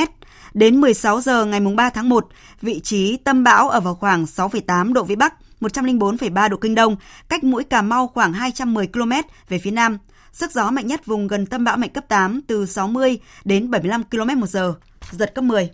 [0.54, 2.26] Đến 16 giờ ngày 3 tháng 1,
[2.62, 6.96] vị trí tâm bão ở vào khoảng 6,8 độ Vĩ Bắc, 104,3 độ Kinh Đông,
[7.28, 9.12] cách mũi Cà Mau khoảng 210 km
[9.48, 9.98] về phía Nam.
[10.32, 14.04] Sức gió mạnh nhất vùng gần tâm bão mạnh cấp 8 từ 60 đến 75
[14.04, 14.74] km một giờ,
[15.10, 15.70] giật cấp 10.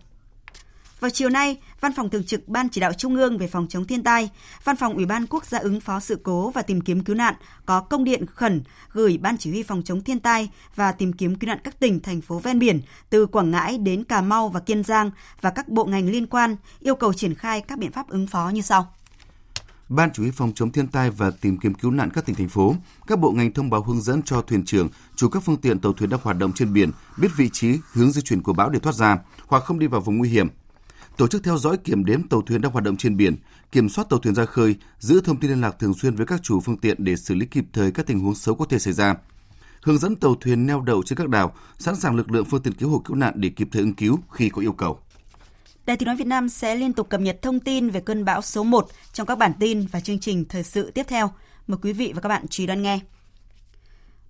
[1.02, 3.84] Vào chiều nay, Văn phòng Thường trực Ban Chỉ đạo Trung ương về phòng chống
[3.84, 4.30] thiên tai,
[4.64, 7.34] Văn phòng Ủy ban Quốc gia ứng phó sự cố và tìm kiếm cứu nạn
[7.66, 11.34] có công điện khẩn gửi Ban Chỉ huy phòng chống thiên tai và tìm kiếm
[11.34, 12.80] cứu nạn các tỉnh, thành phố ven biển
[13.10, 16.56] từ Quảng Ngãi đến Cà Mau và Kiên Giang và các bộ ngành liên quan
[16.80, 18.94] yêu cầu triển khai các biện pháp ứng phó như sau.
[19.88, 22.48] Ban Chỉ huy phòng chống thiên tai và tìm kiếm cứu nạn các tỉnh thành
[22.48, 22.74] phố,
[23.06, 25.92] các bộ ngành thông báo hướng dẫn cho thuyền trưởng, chủ các phương tiện tàu
[25.92, 28.78] thuyền đang hoạt động trên biển biết vị trí, hướng di chuyển của bão để
[28.78, 30.48] thoát ra hoặc không đi vào vùng nguy hiểm
[31.22, 33.36] tổ chức theo dõi kiểm đếm tàu thuyền đang hoạt động trên biển,
[33.72, 36.42] kiểm soát tàu thuyền ra khơi, giữ thông tin liên lạc thường xuyên với các
[36.42, 38.92] chủ phương tiện để xử lý kịp thời các tình huống xấu có thể xảy
[38.92, 39.14] ra.
[39.82, 42.74] Hướng dẫn tàu thuyền neo đậu trên các đảo, sẵn sàng lực lượng phương tiện
[42.74, 44.98] cứu hộ cứu nạn để kịp thời ứng cứu khi có yêu cầu.
[45.86, 48.42] Đài Tiếng nói Việt Nam sẽ liên tục cập nhật thông tin về cơn bão
[48.42, 51.30] số 1 trong các bản tin và chương trình thời sự tiếp theo.
[51.66, 53.00] Mời quý vị và các bạn chú ý đón nghe.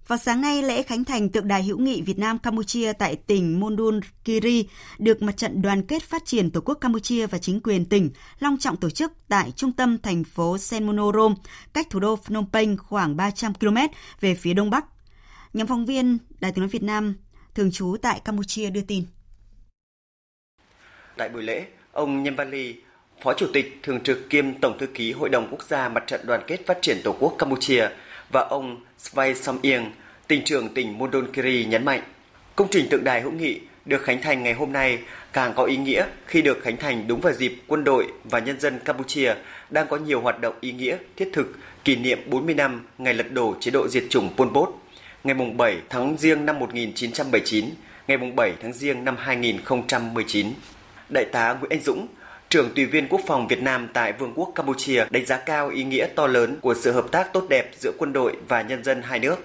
[0.07, 3.61] Vào sáng nay, lễ khánh thành tượng đài hữu nghị Việt Nam Campuchia tại tỉnh
[3.61, 7.85] Mondul Kiri được Mặt trận Đoàn kết Phát triển Tổ quốc Campuchia và chính quyền
[7.85, 11.35] tỉnh long trọng tổ chức tại trung tâm thành phố Senmonorom,
[11.73, 13.77] cách thủ đô Phnom Penh khoảng 300 km
[14.21, 14.85] về phía đông bắc.
[15.53, 17.15] Nhóm phóng viên Đài tiếng nói Việt Nam
[17.55, 19.05] thường trú tại Campuchia đưa tin.
[21.17, 22.75] Tại buổi lễ, ông Nhâm Văn Ly,
[23.23, 26.21] Phó Chủ tịch Thường trực kiêm Tổng Thư ký Hội đồng Quốc gia Mặt trận
[26.27, 27.89] Đoàn kết Phát triển Tổ quốc Campuchia
[28.33, 29.93] và ông Svay Samieng,
[30.29, 32.03] tỉnh trưởng tỉnh Mondonkiri nhấn mạnh,
[32.57, 34.99] công trình tượng đài hữu nghị được khánh thành ngày hôm nay
[35.33, 38.61] càng có ý nghĩa khi được khánh thành đúng vào dịp quân đội và nhân
[38.61, 39.35] dân Campuchia
[39.71, 43.33] đang có nhiều hoạt động ý nghĩa thiết thực kỷ niệm 40 năm ngày lật
[43.33, 44.69] đổ chế độ diệt chủng Pol Pot,
[45.25, 47.65] ngày 7 tháng Giêng năm 1979,
[48.09, 50.47] ngày 7 tháng Giêng năm 2019.
[51.09, 52.07] Đại tá Nguyễn Anh Dũng,
[52.53, 55.85] trưởng tùy viên quốc phòng Việt Nam tại Vương quốc Campuchia đánh giá cao ý
[55.85, 59.03] nghĩa to lớn của sự hợp tác tốt đẹp giữa quân đội và nhân dân
[59.03, 59.37] hai nước.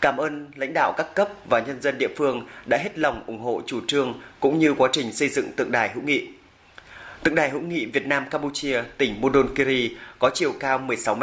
[0.00, 3.40] Cảm ơn lãnh đạo các cấp và nhân dân địa phương đã hết lòng ủng
[3.40, 6.28] hộ chủ trương cũng như quá trình xây dựng tượng đài hữu nghị.
[7.22, 11.22] Tượng đài hữu nghị Việt Nam Campuchia tỉnh Mondonkiri có chiều cao 16 m,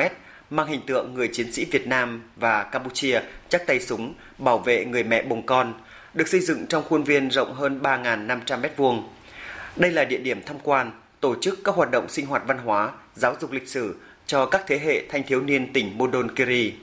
[0.49, 4.85] mang hình tượng người chiến sĩ Việt Nam và Campuchia chắc tay súng bảo vệ
[4.85, 5.73] người mẹ bồng con,
[6.13, 9.01] được xây dựng trong khuôn viên rộng hơn 3.500 m2.
[9.75, 10.91] Đây là địa điểm tham quan,
[11.27, 13.95] tổ chức các hoạt động sinh hoạt văn hóa, giáo dục lịch sử
[14.27, 16.73] cho các thế hệ thanh thiếu niên tỉnh Mondonkiri.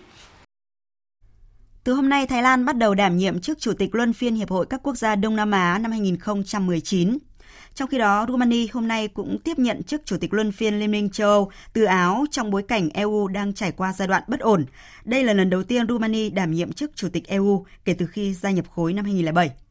[1.85, 4.51] Từ hôm nay, Thái Lan bắt đầu đảm nhiệm chức Chủ tịch Luân phiên Hiệp
[4.51, 7.19] hội các quốc gia Đông Nam Á năm 2019.
[7.75, 10.91] Trong khi đó, Romania hôm nay cũng tiếp nhận chức Chủ tịch Luân phiên Liên
[10.91, 14.41] minh châu Âu từ Áo trong bối cảnh EU đang trải qua giai đoạn bất
[14.41, 14.65] ổn.
[15.05, 18.35] Đây là lần đầu tiên Romania đảm nhiệm chức Chủ tịch EU kể từ khi
[18.35, 19.64] gia nhập khối năm 2007.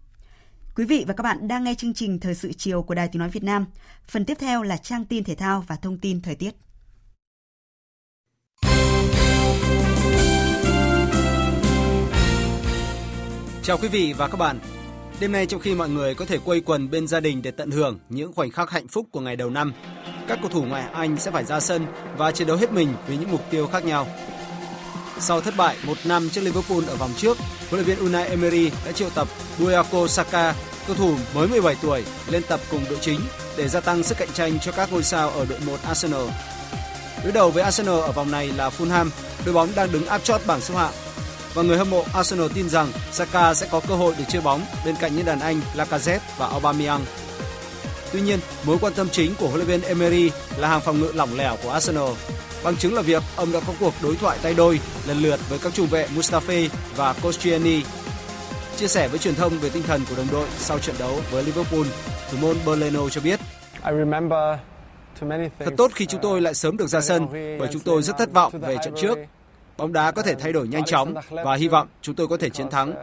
[0.76, 3.20] Quý vị và các bạn đang nghe chương trình Thời sự chiều của Đài Tiếng
[3.20, 3.66] Nói Việt Nam.
[4.08, 6.52] Phần tiếp theo là trang tin thể thao và thông tin thời tiết.
[13.64, 14.60] Chào quý vị và các bạn.
[15.20, 17.72] Đêm nay trong khi mọi người có thể quây quần bên gia đình để tận
[17.72, 19.74] hưởng những khoảnh khắc hạnh phúc của ngày đầu năm,
[20.28, 21.86] các cầu thủ ngoại Anh sẽ phải ra sân
[22.18, 24.08] và chiến đấu hết mình vì những mục tiêu khác nhau.
[25.24, 27.38] Sau thất bại một năm trước Liverpool ở vòng trước,
[27.70, 29.28] huấn luyện viên Unai Emery đã triệu tập
[29.60, 30.54] Bukayo Saka,
[30.88, 33.20] cầu thủ mới 17 tuổi, lên tập cùng đội chính
[33.58, 36.22] để gia tăng sức cạnh tranh cho các ngôi sao ở đội 1 Arsenal.
[37.24, 39.10] Đối đầu với Arsenal ở vòng này là Fulham,
[39.46, 40.94] đội bóng đang đứng áp chót bảng xếp hạng
[41.54, 44.62] và người hâm mộ Arsenal tin rằng Saka sẽ có cơ hội để chơi bóng
[44.86, 47.06] bên cạnh những đàn anh Lacazette và Aubameyang.
[48.14, 51.12] Tuy nhiên, mối quan tâm chính của huấn luyện viên Emery là hàng phòng ngự
[51.16, 52.10] lỏng lẻo của Arsenal.
[52.64, 55.60] Bằng chứng là việc ông đã có cuộc đối thoại tay đôi lần lượt với
[55.60, 57.84] các trung vệ Mustafi và Koscielny.
[58.78, 61.44] Chia sẻ với truyền thông về tinh thần của đồng đội sau trận đấu với
[61.44, 61.86] Liverpool,
[62.32, 63.40] thủ môn Berleno cho biết.
[65.60, 68.32] Thật tốt khi chúng tôi lại sớm được ra sân bởi chúng tôi rất thất
[68.34, 69.18] vọng về trận trước
[69.78, 72.50] Bóng đá có thể thay đổi nhanh chóng và hy vọng chúng tôi có thể
[72.50, 72.94] chiến thắng,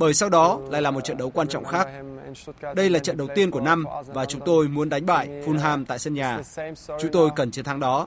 [0.00, 1.88] bởi sau đó lại là một trận đấu quan trọng khác.
[2.74, 5.98] Đây là trận đầu tiên của năm và chúng tôi muốn đánh bại Fulham tại
[5.98, 6.40] sân nhà.
[7.00, 8.06] Chúng tôi cần chiến thắng đó.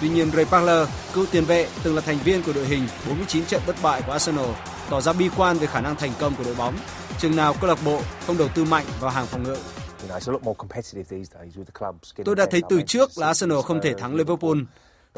[0.00, 3.44] Tuy nhiên, Ray Parler, cựu tiền vệ, từng là thành viên của đội hình 49
[3.44, 4.50] trận bất bại của Arsenal,
[4.90, 6.74] tỏ ra bi quan về khả năng thành công của đội bóng.
[7.18, 9.56] Chừng nào câu lạc bộ không đầu tư mạnh vào hàng phòng ngự.
[12.24, 14.58] Tôi đã thấy từ trước là Arsenal không thể thắng Liverpool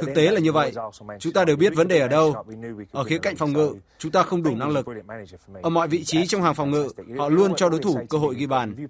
[0.00, 0.72] Thực tế là như vậy.
[1.18, 2.34] Chúng ta đều biết vấn đề ở đâu.
[2.92, 4.86] Ở khía cạnh phòng ngự, chúng ta không đủ năng lực.
[5.62, 6.88] Ở mọi vị trí trong hàng phòng ngự,
[7.18, 8.86] họ luôn cho đối thủ cơ hội ghi bàn.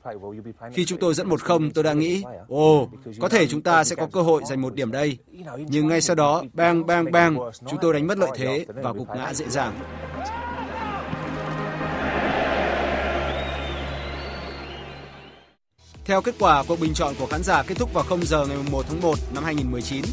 [0.73, 2.91] Khi chúng tôi dẫn 1-0, tôi đã nghĩ, ồ, oh,
[3.21, 5.19] có thể chúng ta sẽ có cơ hội giành một điểm đây.
[5.69, 7.39] Nhưng ngay sau đó, bang, bang, bang,
[7.71, 9.75] chúng tôi đánh mất lợi thế và gục ngã dễ dàng.
[16.05, 18.57] Theo kết quả cuộc bình chọn của khán giả kết thúc vào 0 giờ ngày
[18.73, 20.05] 1 tháng 1 năm 2019,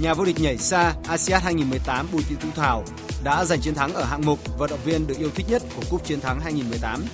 [0.00, 2.84] nhà vô địch nhảy xa ASEAN 2018 Bùi Thị Thu Thảo
[3.24, 5.82] đã giành chiến thắng ở hạng mục vận động viên được yêu thích nhất của
[5.90, 7.04] Cúp Chiến thắng 2018.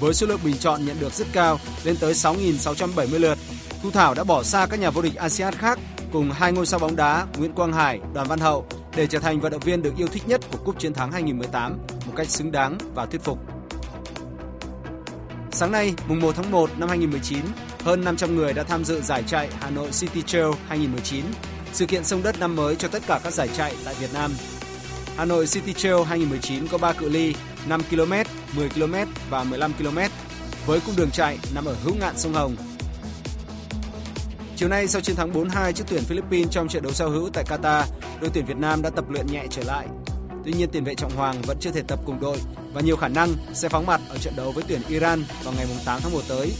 [0.00, 3.38] Với số lượng bình chọn nhận được rất cao, lên tới 6.670 lượt,
[3.82, 5.78] Thu Thảo đã bỏ xa các nhà vô địch ASEAN khác
[6.12, 9.40] cùng hai ngôi sao bóng đá Nguyễn Quang Hải, Đoàn Văn Hậu để trở thành
[9.40, 12.52] vận động viên được yêu thích nhất của Cúp Chiến thắng 2018 một cách xứng
[12.52, 13.38] đáng và thuyết phục.
[15.50, 17.44] Sáng nay, mùng 1 tháng 1 năm 2019,
[17.84, 21.24] hơn 500 người đã tham dự giải chạy Hà Nội City Trail 2019
[21.72, 24.32] sự kiện sông đất năm mới cho tất cả các giải chạy tại Việt Nam.
[25.16, 27.34] Hà Nội City Trail 2019 có 3 cự ly
[27.68, 28.12] 5 km,
[28.56, 28.94] 10 km
[29.30, 29.98] và 15 km
[30.66, 32.56] với cung đường chạy nằm ở hữu ngạn sông Hồng.
[34.56, 37.44] Chiều nay sau chiến thắng 4-2 trước tuyển Philippines trong trận đấu giao hữu tại
[37.44, 37.84] Qatar,
[38.20, 39.86] đội tuyển Việt Nam đã tập luyện nhẹ trở lại.
[40.44, 42.38] Tuy nhiên tiền vệ Trọng Hoàng vẫn chưa thể tập cùng đội
[42.72, 45.66] và nhiều khả năng sẽ phóng mặt ở trận đấu với tuyển Iran vào ngày
[45.84, 46.52] 8 tháng 1 tới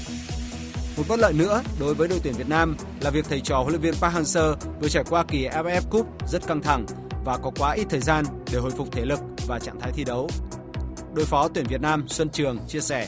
[0.99, 3.69] một bất lợi nữa đối với đội tuyển Việt Nam là việc thầy trò huấn
[3.69, 6.87] luyện viên Park Hang-seo vừa trải qua kỳ AFF Cup rất căng thẳng
[7.25, 9.19] và có quá ít thời gian để hồi phục thể lực.
[9.49, 10.29] và trạng thái thi đấu.
[11.15, 13.07] Đối phó tuyển Việt Nam Xuân Trường chia sẻ.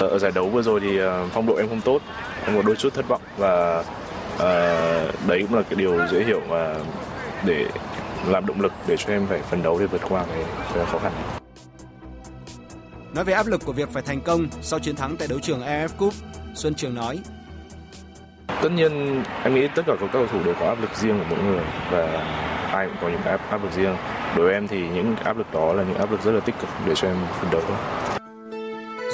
[0.00, 2.02] Ở giải đấu vừa rồi thì ờ, phong độ em không tốt,
[2.46, 3.84] em có đôi chút thất vọng và
[4.34, 6.84] uh, đấy cũng là cái điều dễ hiểu và
[7.44, 7.66] để
[8.26, 10.98] làm động lực để cho em phải phấn đấu để vượt qua cái, cái khó
[10.98, 11.40] khăn này.
[13.14, 15.60] Nói về áp lực của việc phải thành công sau chiến thắng tại đấu trường
[15.60, 16.14] AF Cup,
[16.60, 17.18] Xuân Trường nói.
[18.62, 21.24] Tất nhiên em nghĩ tất cả các cầu thủ đều có áp lực riêng của
[21.30, 22.06] mỗi người và
[22.72, 23.96] ai cũng có những áp, áp lực riêng.
[24.36, 26.54] Đối với em thì những áp lực đó là những áp lực rất là tích
[26.60, 27.62] cực để cho em phấn đấu.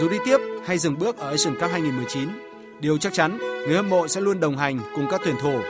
[0.00, 0.36] Dù đi tiếp
[0.66, 2.28] hay dừng bước ở Asian Cup 2019,
[2.80, 5.60] điều chắc chắn người hâm mộ sẽ luôn đồng hành cùng các tuyển thủ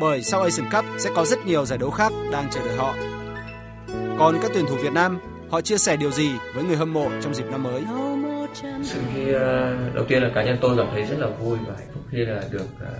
[0.00, 2.94] bởi sau Asian Cup sẽ có rất nhiều giải đấu khác đang chờ đợi họ.
[4.18, 5.18] Còn các tuyển thủ Việt Nam,
[5.50, 7.82] họ chia sẻ điều gì với người hâm mộ trong dịp năm mới?
[8.62, 11.74] Sự khi ờ, đầu tiên là cá nhân tôi cảm thấy rất là vui và
[11.78, 12.92] hạnh phúc khi là được ờ,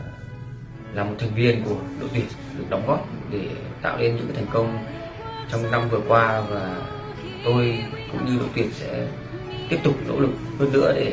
[0.95, 2.25] là một thành viên của đội tuyển
[2.59, 3.41] được đóng góp để
[3.83, 4.79] tạo nên những thành công
[5.53, 6.77] trong năm vừa qua và
[7.45, 9.07] tôi cũng như đội tuyển sẽ
[9.69, 11.13] tiếp tục nỗ lực hơn nữa để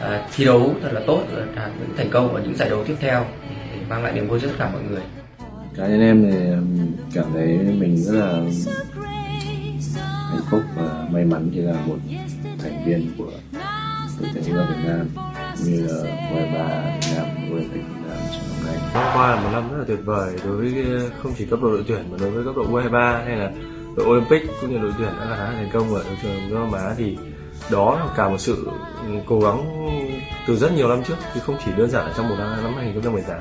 [0.00, 2.84] ờ, thi đấu thật là tốt và đạt những thành công ở những giải đấu
[2.84, 5.02] tiếp theo để mang lại niềm vui cho tất cả mọi người.
[5.76, 6.38] Cá nhân em thì
[7.14, 7.46] cảm thấy
[7.78, 8.32] mình rất là
[10.30, 11.96] hạnh phúc và may mắn khi là một
[12.62, 13.30] thành viên của
[14.20, 15.08] đội tuyển bóng Việt Nam
[15.64, 15.94] như là
[16.32, 18.76] U23 Việt Nam, U23 Việt Nam trong năm nay.
[18.94, 21.58] Năm qua là một năm rất là tuyệt vời đối với ờ, không chỉ cấp
[21.62, 23.52] độ đội tuyển mà đối với cấp độ U23 hay là
[23.96, 26.94] đội Olympic cũng như đội tuyển đã là thành công ở trường Đông Nam Á
[26.96, 27.16] thì
[27.70, 28.68] đó là cả một sự
[29.06, 29.88] ừ, cố gắng
[30.46, 32.74] từ rất nhiều năm trước chứ không chỉ đơn giản là trong một năm năm
[32.76, 33.38] 2018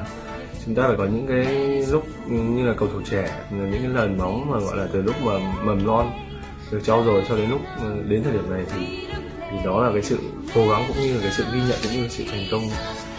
[0.65, 1.45] chúng ta phải có những cái
[1.91, 5.15] lúc như là cầu thủ trẻ những cái lần bóng mà gọi là từ lúc
[5.23, 6.11] mà mầm non
[6.71, 9.06] được trao rồi cho đến lúc ừ, đến thời điểm này thì
[9.51, 10.19] thì đó là cái sự
[10.55, 12.67] cố gắng cũng như là cái sự ghi nhận cũng như là sự thành công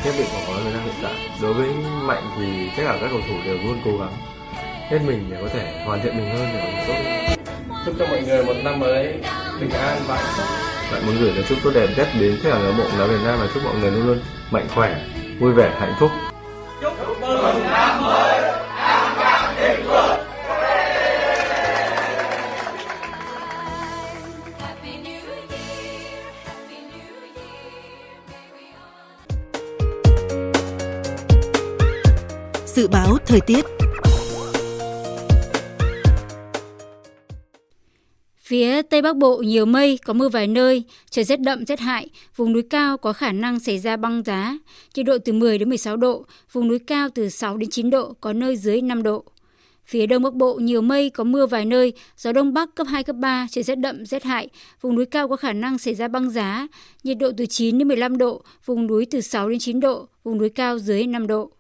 [0.05, 1.15] nhất định của bóng Việt Nam hiện tại.
[1.43, 1.69] Đối với
[2.03, 4.13] mạnh thì tất cả các cầu thủ đều luôn cố gắng
[4.91, 7.19] hết mình để có thể hoàn thiện mình hơn để có tốt
[7.87, 9.21] chúc cho mọi người một năm mới
[9.61, 10.47] bình an và hạnh phúc.
[10.93, 12.99] Bạn muốn gửi lời chúc tốt đẹp nhất đến tất cả người hâm mộ bóng
[12.99, 14.21] đá Việt Nam và chúc mọi người luôn luôn
[14.51, 15.01] mạnh khỏe
[15.41, 16.11] vui vẻ hạnh phúc.
[16.83, 17.63] Chúc mừng
[33.29, 33.65] thời tiết
[38.39, 42.09] Phía Tây Bắc Bộ nhiều mây, có mưa vài nơi, trời rét đậm rét hại,
[42.37, 44.59] vùng núi cao có khả năng xảy ra băng giá,
[44.95, 48.15] nhiệt độ từ 10 đến 16 độ, vùng núi cao từ 6 đến 9 độ,
[48.21, 49.25] có nơi dưới 5 độ.
[49.87, 53.05] Phía Đông Bắc Bộ nhiều mây, có mưa vài nơi, gió Đông Bắc cấp 2,
[53.05, 54.49] cấp 3, trời rét đậm, rét hại,
[54.81, 56.69] vùng núi cao có khả năng xảy ra băng giá,
[57.05, 60.39] nhiệt độ từ 9 đến 15 độ, vùng núi từ 6 đến 9 độ, vùng
[60.39, 61.51] núi cao dưới 5 độ.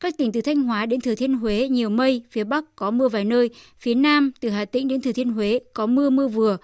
[0.00, 3.08] Các tỉnh từ Thanh Hóa đến Thừa Thiên Huế nhiều mây, phía Bắc có mưa
[3.08, 6.56] vài nơi, phía Nam từ Hà Tĩnh đến Thừa Thiên Huế có mưa mưa vừa,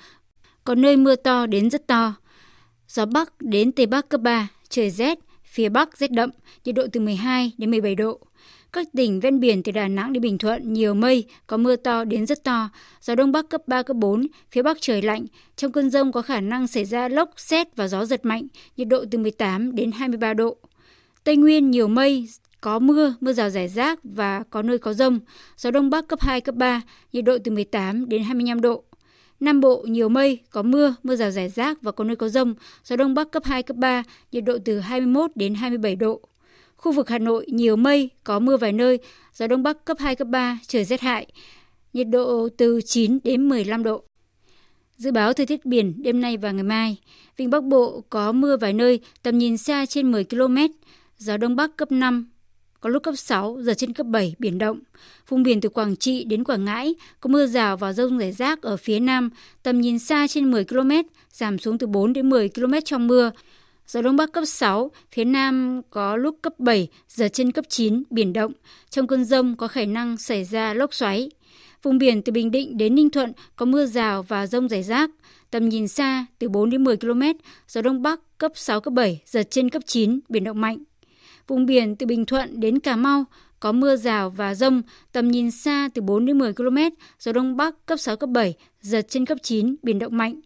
[0.64, 2.14] có nơi mưa to đến rất to.
[2.89, 6.30] Gió Bắc đến Tây Bắc cấp 3, trời rét, phía Bắc rét đậm,
[6.64, 8.20] nhiệt độ từ 12 đến 17 độ.
[8.72, 12.05] Các tỉnh ven biển từ Đà Nẵng đến Bình Thuận nhiều mây, có mưa to
[12.05, 12.68] đến rất to,
[13.01, 15.26] gió Đông Bắc cấp 3, cấp 4, phía Bắc trời lạnh.
[15.57, 18.89] Trong cơn rông có khả năng xảy ra lốc, xét và gió giật mạnh, nhiệt
[18.89, 20.57] độ từ 18 đến 23 độ.
[21.24, 22.28] Tây Nguyên nhiều mây,
[22.63, 25.21] có mưa, mưa rào rải rác và có nơi có rông.
[25.57, 26.83] Gió Đông Bắc cấp 2, cấp 3,
[27.13, 28.85] nhiệt độ từ 18 đến 25 độ.
[29.41, 32.55] Nam Bộ nhiều mây, có mưa, mưa rào rải rác và có nơi có rông.
[32.85, 34.03] Gió Đông Bắc cấp 2, cấp 3,
[34.33, 36.21] nhiệt độ từ 21 đến 27 độ.
[36.77, 38.99] Khu vực Hà Nội nhiều mây, có mưa vài nơi,
[39.35, 41.27] gió Đông Bắc cấp 2, cấp 3, trời rét hại.
[41.93, 44.05] Nhiệt độ từ 9 đến 15 độ.
[44.97, 46.97] Dự báo thời tiết biển đêm nay và ngày mai.
[47.37, 50.57] Vịnh Bắc Bộ có mưa vài nơi, tầm nhìn xa trên 10 km,
[51.19, 52.29] gió Đông Bắc cấp 5,
[52.83, 54.78] có lúc cấp 6, giật trên cấp 7, biển động.
[55.28, 58.62] Vùng biển từ Quảng Trị đến Quảng Ngãi có mưa rào và rông rải rác
[58.62, 59.30] ở phía Nam,
[59.62, 60.91] tầm nhìn xa trên 10 km,
[61.33, 63.30] giảm xuống từ 4 đến 10 km trong mưa.
[63.87, 68.03] Gió Đông Bắc cấp 6, phía Nam có lúc cấp 7, giật trên cấp 9,
[68.11, 68.53] biển động.
[68.91, 71.30] Trong cơn rông có khả năng xảy ra lốc xoáy.
[71.83, 75.11] Vùng biển từ Bình Định đến Ninh Thuận có mưa rào và rông rải rác.
[75.51, 77.22] Tầm nhìn xa từ 4 đến 10 km,
[77.68, 80.78] gió Đông Bắc cấp 6, cấp 7, giật trên cấp 9, biển động mạnh.
[81.47, 83.24] Vùng biển từ Bình Thuận đến Cà Mau
[83.61, 84.82] có mưa rào và rông,
[85.12, 86.78] tầm nhìn xa từ 4 đến 10 km,
[87.18, 90.40] gió Đông Bắc cấp 6, cấp 7, giật trên cấp 9, biển động mạnh.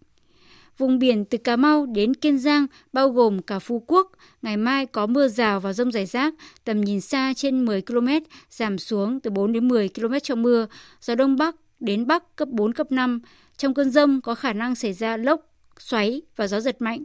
[0.78, 4.86] Vùng biển từ Cà Mau đến Kiên Giang, bao gồm cả Phú Quốc, ngày mai
[4.86, 6.34] có mưa rào và rông rải rác,
[6.64, 8.09] tầm nhìn xa trên 10 km,
[8.51, 10.66] giảm xuống từ 4 đến 10 km trong mưa,
[11.01, 13.20] gió Đông Bắc đến Bắc cấp 4, cấp 5.
[13.57, 15.40] Trong cơn rông có khả năng xảy ra lốc,
[15.78, 17.05] xoáy và gió giật mạnh.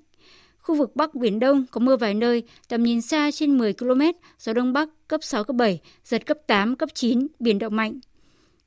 [0.62, 4.02] Khu vực Bắc Biển Đông có mưa vài nơi, tầm nhìn xa trên 10 km,
[4.40, 8.00] gió Đông Bắc cấp 6, cấp 7, giật cấp 8, cấp 9, biển động mạnh.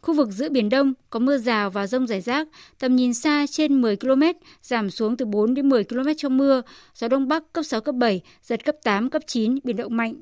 [0.01, 3.47] Khu vực giữa Biển Đông có mưa rào và rông rải rác, tầm nhìn xa
[3.51, 4.23] trên 10 km,
[4.63, 6.63] giảm xuống từ 4 đến 10 km trong mưa,
[6.95, 10.15] gió Đông Bắc cấp 6, cấp 7, giật cấp 8, cấp 9, biển động mạnh.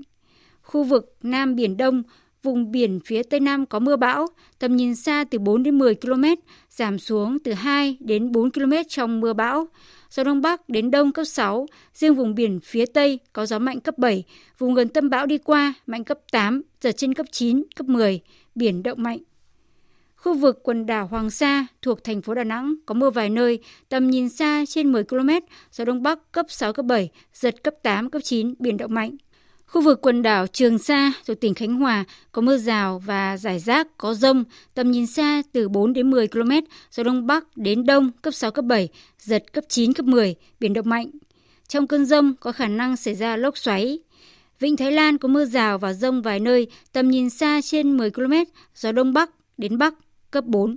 [0.62, 2.02] Khu vực Nam Biển Đông,
[2.42, 4.26] vùng biển phía Tây Nam có mưa bão,
[4.58, 6.24] tầm nhìn xa từ 4 đến 10 km,
[6.70, 9.68] giảm xuống từ 2 đến 4 km trong mưa bão.
[10.12, 13.80] Gió Đông Bắc đến Đông cấp 6, riêng vùng biển phía Tây có gió mạnh
[13.80, 14.24] cấp 7,
[14.58, 18.20] vùng gần tâm bão đi qua mạnh cấp 8, giật trên cấp 9, cấp 10,
[18.54, 19.18] biển động mạnh.
[20.16, 23.58] Khu vực quần đảo Hoàng Sa thuộc thành phố Đà Nẵng có mưa vài nơi,
[23.88, 25.30] tầm nhìn xa trên 10 km,
[25.72, 29.16] gió Đông Bắc cấp 6, cấp 7, giật cấp 8, cấp 9, biển động mạnh.
[29.72, 33.58] Khu vực quần đảo Trường Sa thuộc tỉnh Khánh Hòa có mưa rào và rải
[33.58, 34.44] rác có rông,
[34.74, 36.50] tầm nhìn xa từ 4 đến 10 km,
[36.90, 40.72] gió Đông Bắc đến Đông cấp 6, cấp 7, giật cấp 9, cấp 10, biển
[40.72, 41.10] động mạnh.
[41.68, 43.98] Trong cơn rông có khả năng xảy ra lốc xoáy.
[44.60, 48.10] Vịnh Thái Lan có mưa rào và rông vài nơi, tầm nhìn xa trên 10
[48.10, 48.34] km,
[48.74, 49.94] gió Đông Bắc đến Bắc
[50.30, 50.76] cấp 4.